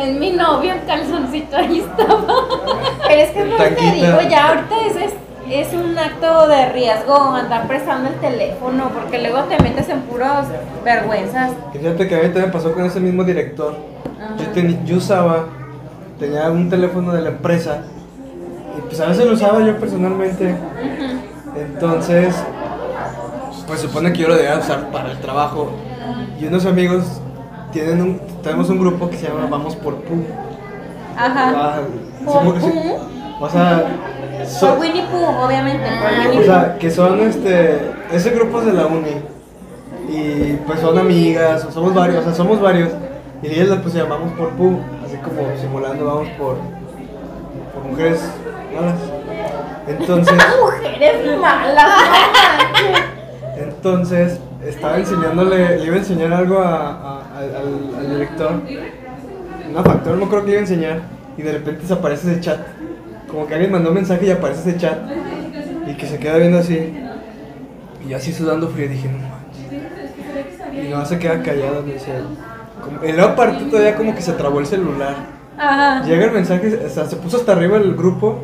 [0.00, 2.24] es mi novio en calzoncito, ahí estaba.
[3.08, 5.12] Pero es que que te digo, ya ahorita es, es,
[5.68, 10.46] es un acto de riesgo andar prestando el teléfono, porque luego te metes en puras
[10.84, 11.52] vergüenzas.
[11.72, 13.74] Fíjate que a mí también pasó con ese mismo director.
[14.38, 15.44] Yo, teni- yo usaba,
[16.18, 17.82] tenía un teléfono de la empresa
[18.76, 20.54] y pues a veces lo usaba yo personalmente.
[21.56, 22.34] Entonces,
[23.66, 25.70] pues supone que yo lo debía usar para el trabajo.
[26.40, 27.04] Y unos amigos
[27.72, 30.24] tienen un, tenemos un grupo que se llama Vamos por Pu.
[31.16, 31.52] Ajá.
[31.56, 31.78] Ah,
[32.24, 32.72] ¿Por sí.
[33.40, 33.84] O sea,
[34.46, 36.44] so- Por Winnie Pooh, obviamente, por Winnie o Pooh.
[36.44, 39.10] sea, que son este, ese grupo es de la uni.
[40.08, 42.90] Y pues son amigas, o somos varios, o sea, somos varios.
[43.42, 46.56] Y ellas la pues se llamamos por Pu, así como simulando vamos por,
[47.74, 48.22] por mujeres
[48.74, 48.94] malas.
[49.88, 51.86] Entonces, Mujeres malas.
[53.58, 54.38] entonces
[54.70, 58.52] estaba enseñándole, le iba a enseñar algo a, a- al, al- al director.
[59.70, 61.00] Una factura, no creo que le iba a enseñar.
[61.36, 62.60] Y de repente desaparece ese chat.
[63.30, 64.98] Como que alguien mandó un mensaje y aparece ese chat.
[65.86, 66.94] Y que se queda viendo así.
[68.04, 70.84] Y yo así sudando frío dije, no manches.
[70.86, 72.12] Y no se queda callado, me dice.
[72.82, 75.14] como- y luego aparte todavía como que se trabó el celular.
[75.58, 76.02] Ajá.
[76.04, 78.38] Llega el mensaje, o sea, se puso hasta arriba el grupo.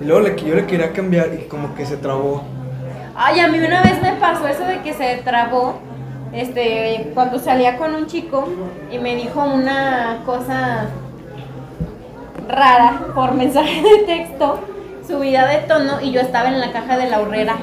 [0.00, 2.44] Y luego le, yo le quería cambiar y como que se trabó.
[3.16, 5.74] Ay, a mí una vez me pasó eso de que se trabó,
[6.32, 8.46] este, cuando salía con un chico
[8.90, 10.86] y me dijo una cosa
[12.48, 14.58] rara por mensaje de texto,
[15.06, 17.56] subida de tono y yo estaba en la caja de la horrera.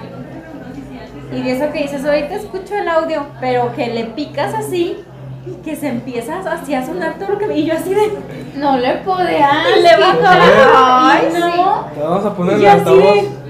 [1.31, 5.03] Y de eso que dices, ahorita escucho el audio, pero que le picas así
[5.47, 7.57] y que se empieza así a sonar todo lo que...
[7.57, 8.11] Y yo así de...
[8.55, 9.49] No le podía.
[9.81, 11.11] Le bajaba.
[11.11, 11.85] Ay, Ay, no.
[11.93, 12.99] Te vamos a poner Y el así altavoz.
[13.03, 13.42] de-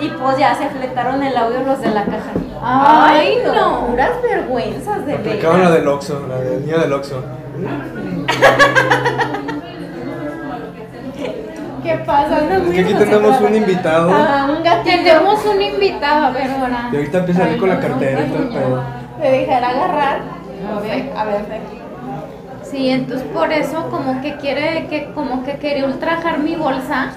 [0.00, 2.30] Y pues ya se fletaron el audio los de la caja.
[2.62, 3.86] Ay, no.
[3.86, 5.78] Puras vergüenzas de Aplicaban la veras.
[5.80, 7.22] del Oxxo, la del niño del Oxxo.
[11.82, 12.38] ¿Qué pasa?
[12.38, 14.10] Es que aquí tenemos un invitado.
[14.12, 14.96] Ah, un gatito.
[14.96, 16.88] Tenemos un invitado, a ver, ahora.
[16.92, 18.82] Y ahorita empieza a salir con la cartera y todo el pedo.
[19.18, 20.20] ¿Me dejará agarrar?
[20.76, 21.40] A ver, a ver.
[22.62, 27.10] Sí, entonces por eso como que quiere, que como que quiere ultrajar mi bolsa.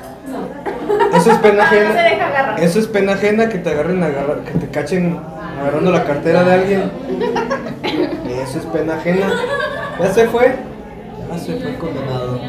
[1.16, 2.04] Eso es pena Ah, no se ajena.
[2.04, 2.60] deja agarrar.
[2.60, 5.20] Eso es pena ajena que te agarren agarra- que te cachen
[5.60, 6.92] agarrando la cartera de alguien.
[8.44, 9.28] Eso es pena ajena.
[10.00, 10.56] Ya se fue.
[11.32, 12.40] Ya se fue condenado.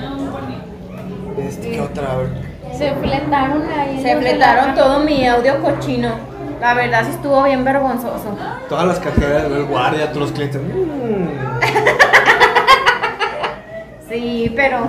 [1.39, 2.13] Este, ¿qué otra?
[2.13, 2.29] A ver.
[2.77, 4.01] Se fletaron ahí.
[4.03, 6.11] Se fletaron todo mi audio cochino.
[6.61, 8.37] La verdad sí estuvo bien vergonzoso.
[8.69, 10.61] Todas las carteras del guardia, todos los clientes.
[10.63, 11.29] mm.
[14.09, 14.87] Sí, pero.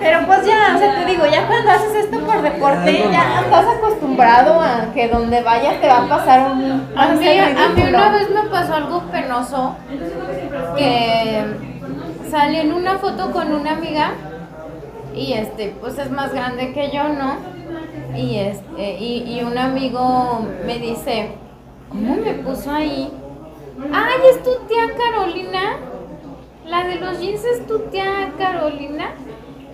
[0.00, 3.66] Pero pues ya, o sea, te digo, ya cuando haces esto por deporte, Ya, estás
[3.76, 6.88] acostumbrado a que donde vayas te va a pasar un.
[6.96, 9.76] A mí, a mí una vez me pasó algo penoso
[10.76, 11.44] que
[12.30, 14.12] salí en una foto con una amiga
[15.14, 17.36] y este pues es más grande que yo, ¿no?
[18.16, 21.32] Y este y, y un amigo me dice,
[21.90, 23.12] ¿cómo me puso ahí?
[23.92, 25.76] Ay, es tu tía Carolina.
[26.66, 29.10] La de los jeans es tu tía Carolina.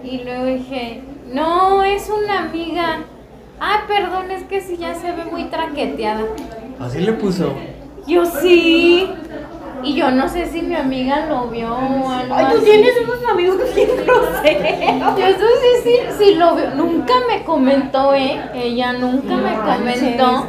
[0.05, 3.01] Y luego dije, no, es una amiga.
[3.59, 6.23] Ay, perdón, es que sí ya se ve muy traqueteada.
[6.79, 7.53] Así le puso.
[8.07, 9.09] Yo sí.
[9.83, 12.65] Y yo no sé si mi amiga lo vio o algo Ay, tú así.
[12.65, 15.19] tienes unos amigos bien groseros.
[15.19, 16.71] Yo eso sí, sí, sí lo vio.
[16.75, 18.41] Nunca me comentó, ¿eh?
[18.55, 19.77] Ella nunca No me manches.
[19.99, 20.47] comentó.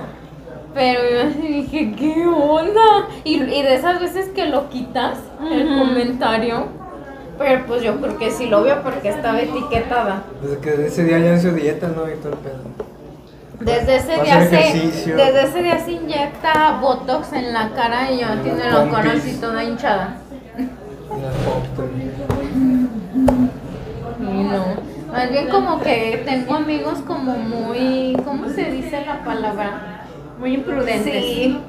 [0.73, 3.07] Pero yo así dije, ¿qué onda?
[3.23, 5.17] Y, y de esas veces que lo quitas,
[5.51, 6.67] el comentario.
[7.37, 10.23] Pero pues yo creo que sí lo vio porque estaba etiquetada.
[10.41, 12.09] Desde que ese día ya hizo dieta, ¿no?
[12.11, 12.87] Y todo el pedo.
[13.59, 18.33] Desde ese día se, desde ese día se inyecta botox en la cara y ya
[18.33, 19.13] En tiene cara pompis.
[19.13, 20.17] así toda hinchada.
[24.19, 24.23] Y.
[24.23, 24.65] Y no.
[25.11, 30.05] Más bien como que tengo amigos como muy, ¿cómo se dice la palabra?
[30.39, 31.23] Muy imprudentes.
[31.23, 31.59] Sí.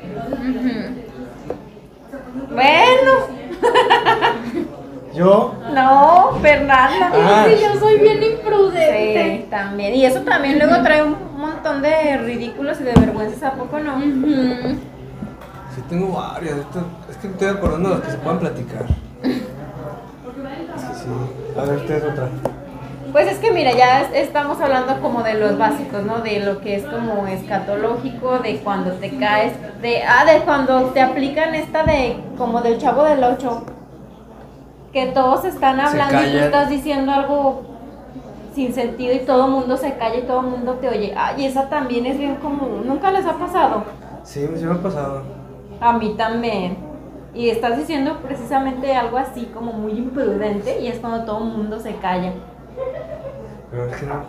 [2.50, 3.12] Bueno,
[5.18, 7.10] Yo, no, Fernanda.
[7.12, 7.46] Ah.
[7.48, 9.40] Sí, yo soy bien imprudente.
[9.42, 9.94] Sí, también.
[9.94, 13.98] Y eso también luego trae un montón de ridículos y de vergüenzas, ¿a poco no?
[15.74, 16.58] Sí tengo varias.
[16.58, 18.84] esto- es que me estoy acordando de las que se puedan platicar.
[19.22, 21.58] Es que sí.
[21.58, 22.28] A ver, ustedes otra.
[23.12, 26.18] Pues es que mira, ya es- estamos hablando como de los básicos, ¿no?
[26.20, 31.00] De lo que es como escatológico, de cuando te caes, de ah, de cuando te
[31.00, 33.62] aplican esta de como del chavo del 8,
[34.92, 37.62] que todos están hablando y tú estás diciendo algo
[38.54, 41.14] sin sentido y todo el mundo se calla y todo el mundo te oye.
[41.16, 43.84] Ay, esa también es bien común, nunca les ha pasado.
[44.24, 45.22] Sí, sí me ha pasado.
[45.80, 46.76] A mí también.
[47.34, 51.78] Y estás diciendo precisamente algo así como muy imprudente y es cuando todo el mundo
[51.78, 52.32] se calla.
[53.70, 54.24] Pero es que no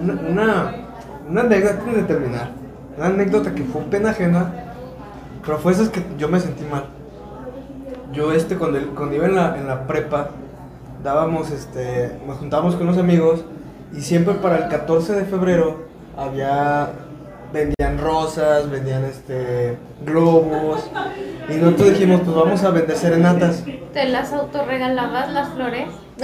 [0.00, 0.74] Una, una,
[1.28, 2.48] una anécdota antes de terminar.
[2.96, 4.52] Una anécdota que fue pena ajena.
[5.44, 6.84] Pero fue esas que yo me sentí mal.
[8.12, 10.30] Yo este cuando, cuando iba en la, en la prepa
[11.02, 13.44] dábamos este nos juntábamos con unos amigos
[13.96, 15.84] y siempre para el 14 de febrero
[16.16, 16.90] había
[17.56, 20.90] vendían rosas, vendían este globos
[21.48, 23.64] y nosotros dijimos pues vamos a vender serenatas.
[23.94, 25.88] ¿Te las autorregalabas las flores?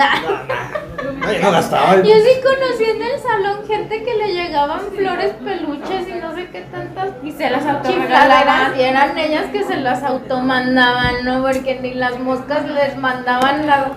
[1.24, 1.96] Ay, no gastaba.
[1.96, 6.48] Yo sí conocí en el salón gente que le llegaban flores, peluches y no sé
[6.50, 8.78] qué tantas Y se las autorregalaban.
[8.78, 11.42] y eran ellas que se las automandaban, ¿no?
[11.42, 13.92] Porque ni las moscas les mandaban nada.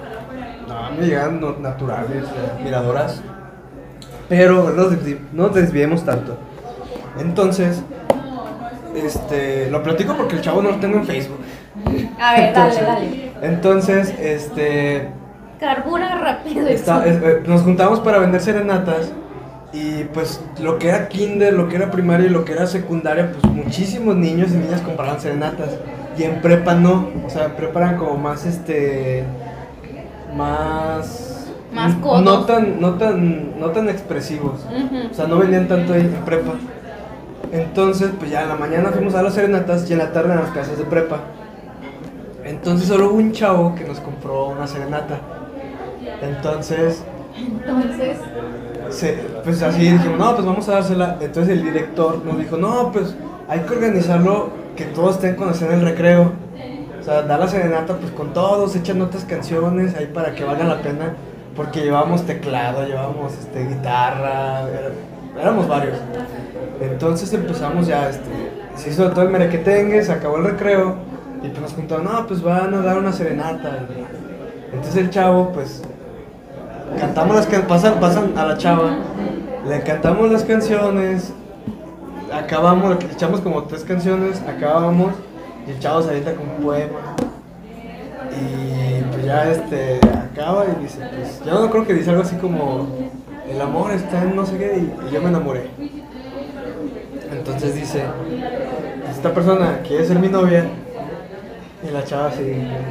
[0.68, 3.22] No, me llegan no- naturales, eh, miradoras.
[4.28, 6.38] Pero no no nos desviemos tanto.
[7.20, 7.82] Entonces,
[8.96, 11.40] este, lo platico porque el chavo no lo tengo en Facebook.
[12.20, 13.32] A ver, dale, Entonces- dale.
[13.42, 15.10] Entonces, este,
[15.60, 16.68] Carbura rápido.
[16.68, 19.12] está- es- eh, nos juntamos para vender serenatas
[19.74, 23.32] y pues lo que era kinder, lo que era primaria y lo que era secundaria,
[23.32, 25.70] pues muchísimos niños y niñas compraban serenatas.
[26.18, 29.24] Y en prepa no, o sea, en prepa eran como más este
[30.36, 32.48] más Más no codos.
[32.48, 34.66] tan no tan no tan expresivos.
[35.12, 36.54] O sea, no vendían tanto ahí en prepa.
[37.52, 40.36] Entonces, pues ya en la mañana fuimos a las serenatas y en la tarde a
[40.38, 41.20] las clases de prepa.
[42.44, 45.20] Entonces solo hubo un chavo que nos compró una serenata.
[46.22, 47.04] Entonces,
[47.38, 48.18] Entonces,
[48.92, 51.18] se- pues así dijimos, no, pues vamos a dársela.
[51.20, 53.16] Entonces el director nos dijo, no, pues
[53.50, 56.32] hay que organizarlo que todos estén cuando estén en el recreo.
[57.00, 60.64] O sea, dar la serenata pues con todos, echan otras canciones ahí para que valga
[60.64, 61.14] la pena.
[61.56, 64.64] Porque llevábamos teclado, llevábamos este, guitarra,
[65.40, 65.98] éramos varios.
[66.82, 68.30] Entonces empezamos ya, este,
[68.76, 70.96] se hizo todo el merequetengue, se acabó el recreo.
[71.44, 73.86] Y pues nos contaron, no, pues van a dar una serenata.
[74.74, 75.84] Entonces el chavo, pues
[77.00, 78.98] cantamos las que pasan, pasan a la chava,
[79.68, 81.34] le cantamos las canciones,
[82.34, 85.14] acabamos, echamos como tres canciones, acabamos
[85.68, 87.00] y el chavo se avienta con un poema.
[88.32, 90.00] Y pues ya este
[90.32, 92.88] acaba y dice, pues yo no creo que dice algo así como
[93.50, 95.70] el amor está en no sé qué y, y yo me enamoré.
[97.32, 98.04] Entonces dice,
[99.12, 100.66] esta persona quiere ser mi novia
[101.88, 102.42] y la chava así,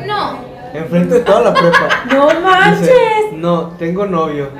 [0.07, 0.38] No,
[0.72, 1.88] enfrente de toda la prepa.
[2.14, 2.92] ¡No Dice, manches!
[3.34, 4.48] no, tengo novio.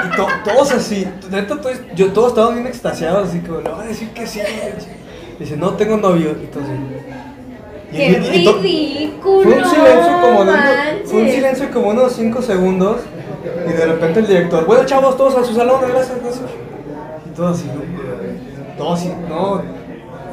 [0.00, 3.84] Y to- todos así, neta, todos, yo, todos estaban bien extasiados, así como, le voy
[3.84, 4.40] a decir que sí.
[5.40, 6.36] Dice, no, tengo novio.
[6.40, 6.72] Y así.
[7.90, 9.42] Y- qué y- y to- ridículo.
[9.42, 10.52] Fue un silencio como de.
[11.08, 13.00] Fue un silencio como unos 5 segundos.
[13.68, 16.44] Y de repente el director, bueno chavos, todos a su salón, gracias, gracias.
[17.26, 19.78] Y todos así, no, todos así, no.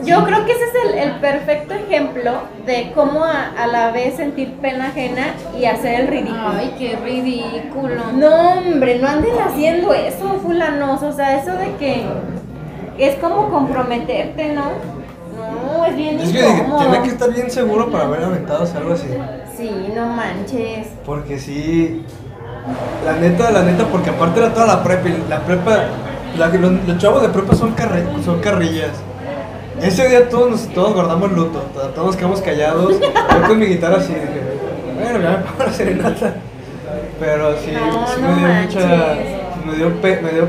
[0.03, 2.31] Yo creo que ese es el, el perfecto ejemplo
[2.65, 6.49] de cómo a, a la vez sentir pena ajena y hacer el ridículo.
[6.49, 8.03] Ay, qué ridículo.
[8.13, 11.01] No, hombre, no anden haciendo eso, fulanos.
[11.01, 12.03] O sea, eso de que
[12.99, 14.65] es como comprometerte, ¿no?
[15.35, 16.79] No, es bien Es que incómodo.
[16.79, 19.07] tiene que estar bien seguro para haber aventado algo así.
[19.57, 20.87] Sí, no manches.
[21.05, 22.03] Porque sí,
[23.05, 25.77] la neta, la neta, porque aparte era toda la prepa, y la prepa,
[26.37, 28.91] la- los, los chavos de prepa son, carre- son carrillas.
[29.81, 32.99] Ese día todos nos, todos guardamos luto, to- todos nos quedamos callados.
[32.99, 34.41] Yo con mi guitarra así dije,
[35.01, 36.33] bueno, ya me pongo la serenata.
[37.19, 38.83] Pero sí, No, sí no me dio manches.
[38.85, 39.15] mucha,
[39.65, 40.47] me dio, pe- me dio,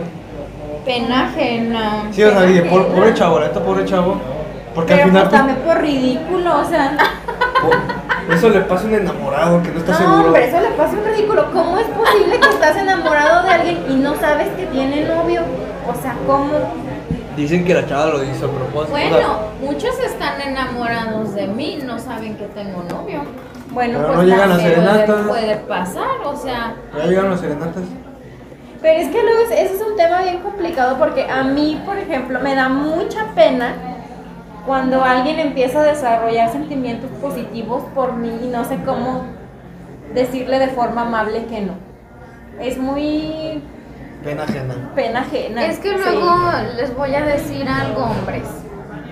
[0.85, 2.03] Pena ajena.
[2.13, 2.95] sí, o sea, dije, "Po- ajena.
[2.95, 4.17] pobre chavo, la neta, pobre chavo.
[4.75, 6.97] Porque Pero al final, pues también por ridículo, o sea.
[8.33, 10.25] eso le pasa a un enamorado que no está No, seguro.
[10.27, 11.51] hombre, eso le pasa un ridículo.
[11.53, 15.43] ¿Cómo es posible que estás enamorado de alguien y no sabes que tiene novio?
[15.89, 16.51] O sea, ¿cómo?
[17.37, 18.95] Dicen que la chava lo hizo a propósito.
[18.95, 19.29] o sea, Bueno,
[19.61, 23.21] muchos están enamorados de mí, no saben que tengo novio.
[23.71, 25.27] Bueno, Pero pues no llegan a Pero serenatas.
[25.29, 27.83] puede pasar, o sea, ¿Ya llegaron las serenatas?
[28.81, 31.99] Pero es que luego es- ese es un tema bien complicado porque a mí, por
[31.99, 33.75] ejemplo, me da mucha pena
[34.67, 39.23] cuando alguien empieza a desarrollar sentimientos positivos por mí y no sé cómo
[40.13, 41.75] decirle de forma amable que no.
[42.61, 43.63] Es muy
[44.25, 44.75] Pena ajena.
[44.95, 45.67] pena ajena.
[45.67, 45.95] es que sí.
[45.99, 46.35] luego
[46.77, 48.45] les voy a decir algo, hombres.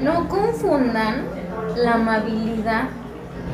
[0.00, 1.24] No confundan
[1.76, 2.84] la amabilidad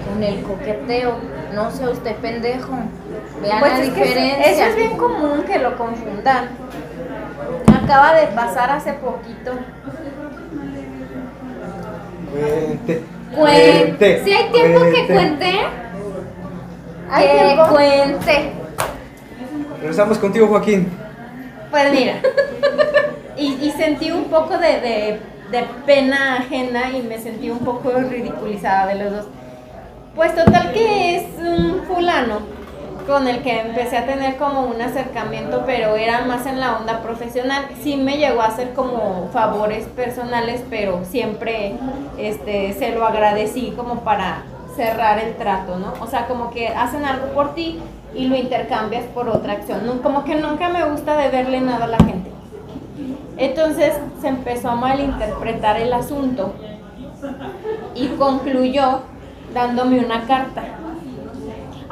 [0.09, 1.17] con el coqueteo.
[1.55, 2.73] No sea usted pendejo.
[3.43, 4.51] Vean Pues la es que eso- diferencia.
[4.53, 6.49] eso es bien común que lo confundan.
[7.69, 9.53] Me acaba de pasar hace poquito.
[12.31, 13.03] Cuente.
[13.35, 14.25] Cuente.
[14.25, 15.53] Si hay tiempo que cuente,
[17.11, 17.67] ¿Hay que tiempo?
[17.69, 18.53] cuente.
[19.81, 20.89] Regresamos contigo, Joaquín.
[21.71, 22.15] Pues mira,
[23.37, 25.21] y, y sentí un poco de, de-
[25.51, 29.27] de pena ajena y me sentí un poco ridiculizada de los dos.
[30.15, 32.41] Pues total que es un fulano
[33.11, 37.03] con el que empecé a tener como un acercamiento, pero era más en la onda
[37.03, 37.67] profesional.
[37.83, 41.75] Sí me llegó a hacer como favores personales, pero siempre
[42.19, 44.45] este, se lo agradecí como para
[44.77, 45.93] cerrar el trato, ¿no?
[46.01, 47.81] O sea, como que hacen algo por ti
[48.15, 49.81] y lo intercambias por otra acción.
[50.05, 52.31] Como que nunca me gusta deberle nada a la gente.
[53.37, 56.55] Entonces se empezó a malinterpretar el asunto
[57.97, 59.01] y concluyó
[59.53, 60.63] dándome una carta.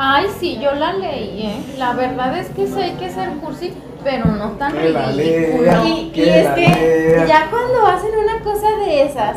[0.01, 1.75] Ay, sí, yo la leí, ¿eh?
[1.77, 3.75] La verdad es que sí hay que ser cursi,
[4.05, 5.63] pero no tan Que la ridículo.
[5.65, 5.85] lea.
[5.87, 7.27] Y, que y es la que lea.
[7.27, 9.37] ya cuando hacen una cosa de esas,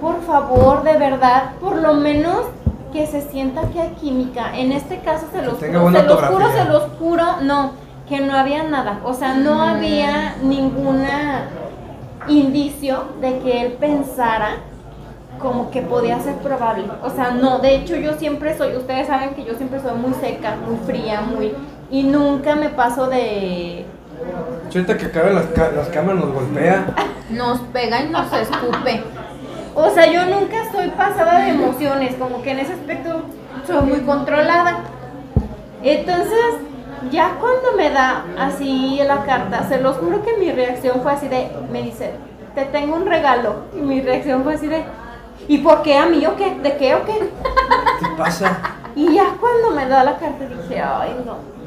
[0.00, 2.42] por favor, de verdad, por lo menos
[2.92, 4.56] que se sienta que hay química.
[4.56, 5.82] En este caso se los se los
[6.28, 7.72] juro, se los juro, no,
[8.08, 9.00] que no había nada.
[9.04, 9.60] O sea, no Mm.
[9.70, 11.48] había ninguna
[12.28, 14.56] indicio de que él pensara
[15.38, 16.84] como que podía ser probable.
[17.02, 20.14] O sea, no, de hecho yo siempre soy, ustedes saben que yo siempre soy muy
[20.14, 21.54] seca, muy fría, muy...
[21.90, 23.86] Y nunca me paso de...
[24.66, 26.86] Ahorita que acaben las, las cámaras nos golpea.
[27.30, 29.02] Nos pega y nos escupe.
[29.74, 33.22] O sea, yo nunca estoy pasada de emociones, como que en ese aspecto
[33.66, 34.78] soy muy controlada.
[35.82, 36.56] Entonces,
[37.10, 41.28] ya cuando me da así la carta, se los juro que mi reacción fue así
[41.28, 42.12] de, me dice,
[42.54, 43.64] te tengo un regalo.
[43.76, 44.84] Y mi reacción fue así de,
[45.46, 46.54] ¿y por qué a mí o qué?
[46.62, 47.12] ¿De qué o qué?
[48.00, 48.58] ¿Qué pasa?
[48.96, 51.58] Y ya cuando me da la carta dije, ay no.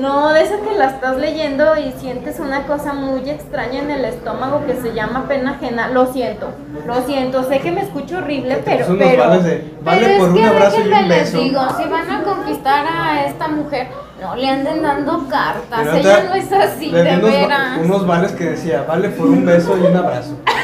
[0.00, 4.04] No, de eso que la estás leyendo y sientes una cosa muy extraña en el
[4.06, 5.86] estómago que se llama pena ajena.
[5.88, 6.48] Lo siento,
[6.84, 9.74] lo siento, sé que me escucho horrible, pero, unos pero vales de.
[9.82, 11.38] Vale Pero por es un que abrazo y déjenme un les beso.
[11.44, 13.86] digo, si van a conquistar a esta mujer,
[14.20, 15.80] no le anden dando cartas.
[15.84, 17.78] Pero Ella no es así, de unos, veras.
[17.84, 20.36] unos vales que decía, vale por un beso y un abrazo.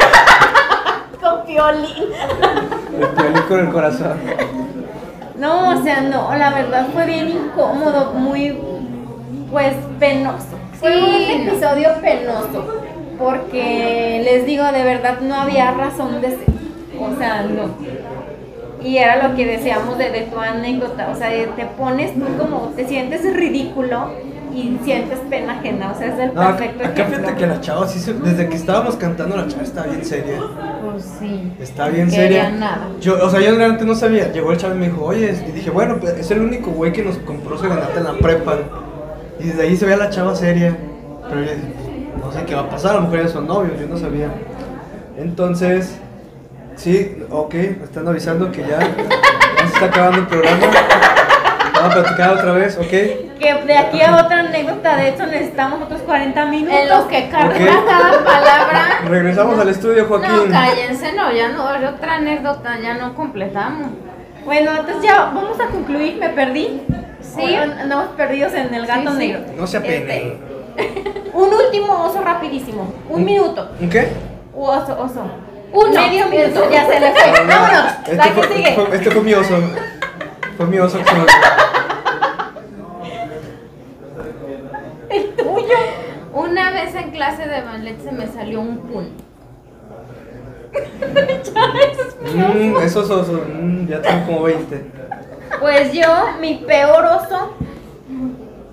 [1.50, 2.12] violín.
[3.00, 4.12] El piolín con el corazón.
[5.38, 8.56] No, o sea, no, la verdad fue bien incómodo, muy
[9.50, 10.58] pues penoso.
[10.78, 12.82] Fue Sí, un episodio penoso.
[13.18, 16.38] Porque les digo, de verdad no había razón de ser.
[16.98, 17.68] O sea, no.
[18.82, 21.10] Y era lo que decíamos de, de tu anécdota.
[21.10, 24.10] O sea, te pones tú como, te sientes ridículo
[24.54, 25.92] y sientes pena ajena.
[25.92, 28.56] O sea, es el No, acá perfecto acá fíjate que la chava, sí desde que
[28.56, 30.40] estábamos cantando, la chava está bien seria.
[30.84, 31.52] Pues sí.
[31.60, 32.50] Está bien Quería seria.
[32.50, 32.88] nada.
[33.00, 34.32] Yo, o sea, yo realmente no sabía.
[34.32, 36.92] Llegó el chavo y me dijo, oye, y dije, bueno, pues es el único güey
[36.92, 38.56] que nos compró serenata en la prepa.
[39.38, 40.76] Y desde ahí se veía la chava seria.
[41.28, 41.74] Pero yo dije,
[42.22, 44.28] no sé qué va a pasar, a lo mejor ya son novios, yo no sabía.
[45.16, 45.96] Entonces,
[46.76, 50.66] sí, ok, me están avisando que ya, ya se está acabando el programa.
[51.74, 53.29] Vamos a platicar otra vez, ok.
[53.40, 56.78] Que de aquí a otra anécdota, de hecho, necesitamos otros 40 minutos.
[56.78, 57.54] En lo que carga
[57.86, 59.00] cada palabra.
[59.08, 60.52] Regresamos al estudio, No, Joaquín.
[60.52, 63.88] cállense, no, ya no, otra anécdota, ya no completamos.
[64.44, 66.82] Bueno, entonces ya vamos a concluir, me perdí.
[67.22, 67.54] Sí.
[67.54, 69.26] Andamos perdidos en el gato Sí, sí.
[69.28, 69.40] negro.
[69.56, 70.36] No se apene.
[70.76, 72.92] Este, un último oso rapidísimo.
[73.08, 73.70] Un minuto.
[73.80, 74.08] ¿Un qué?
[74.54, 75.22] Oso, oso.
[75.72, 75.92] Uno.
[75.92, 77.44] Medio minuto, ya se le fue.
[77.46, 77.92] Vámonos.
[78.02, 78.74] Este La que fue, sigue.
[78.74, 79.54] fue- este fue mi oso.
[80.56, 80.98] Fue mi oso.
[81.02, 81.24] que se me-
[85.10, 85.76] El tuyo.
[86.32, 89.08] Una vez en clase de ballet se me salió un pun.
[92.34, 94.90] Mm, esos osos, mm, ya tengo como 20.
[95.60, 96.06] Pues yo,
[96.40, 97.52] mi peor oso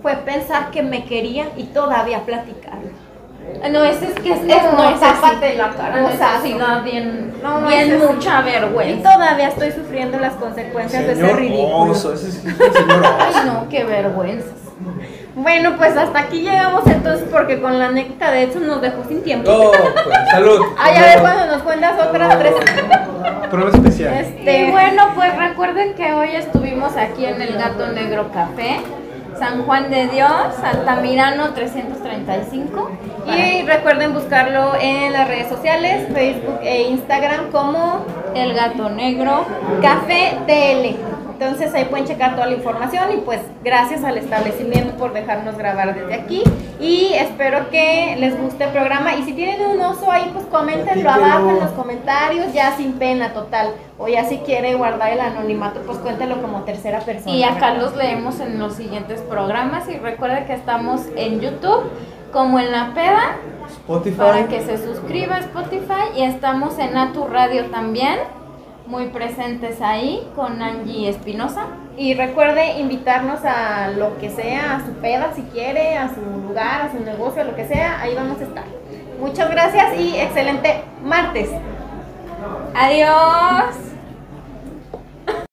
[0.02, 2.92] fue pensar que me quería y todavía platicarlo.
[3.70, 6.44] No, ese es que es, No, es no, ese tápate la cara, No, no, sazo.
[6.46, 8.14] sí da bien, No, bien ese sí.
[8.14, 9.12] mucha Y vergüenza.
[9.14, 11.92] todavía estoy sufriendo las consecuencias de ese Señor ridículo.
[11.92, 13.44] oso, ese es un señor Ay, oso.
[13.46, 14.48] no, qué vergüenza.
[15.38, 19.22] Bueno, pues hasta aquí llegamos entonces porque con la anécdota de hecho nos dejó sin
[19.22, 19.52] tiempo.
[19.52, 20.62] No, pues, salud.
[20.80, 22.54] Ay, a ver cuando nos cuentas otras tres.
[23.52, 24.16] Programa especial.
[24.16, 28.80] Este, Y bueno, pues recuerden que hoy estuvimos aquí en el Gato Negro Café,
[29.38, 32.90] San Juan de Dios, Altamirano 335.
[33.28, 39.46] y recuerden buscarlo en las redes sociales, Facebook e Instagram como el Gato Negro.
[39.84, 41.17] Café TL.
[41.40, 45.94] Entonces ahí pueden checar toda la información y pues gracias al establecimiento por dejarnos grabar
[45.94, 46.44] desde aquí
[46.80, 51.10] y espero que les guste el programa y si tienen un oso ahí pues coméntenlo
[51.10, 55.82] abajo en los comentarios ya sin pena total o ya si quiere guardar el anonimato
[55.82, 57.36] pues cuéntenlo como tercera persona.
[57.36, 59.88] Y acá los leemos en los siguientes programas.
[59.90, 61.84] Y recuerden que estamos en YouTube
[62.32, 63.38] como en La Peda
[63.70, 64.18] Spotify.
[64.18, 66.12] para que se suscriba a Spotify.
[66.16, 68.20] Y estamos en Atu Radio también,
[68.88, 71.68] muy presentes ahí con Angie Espinosa.
[71.98, 76.82] Y recuerde invitarnos a lo que sea, a su peda si quiere, a su lugar,
[76.82, 78.66] a su negocio, a lo que sea, ahí vamos a estar.
[79.20, 81.50] Muchas gracias y excelente martes.
[82.76, 83.87] Adiós.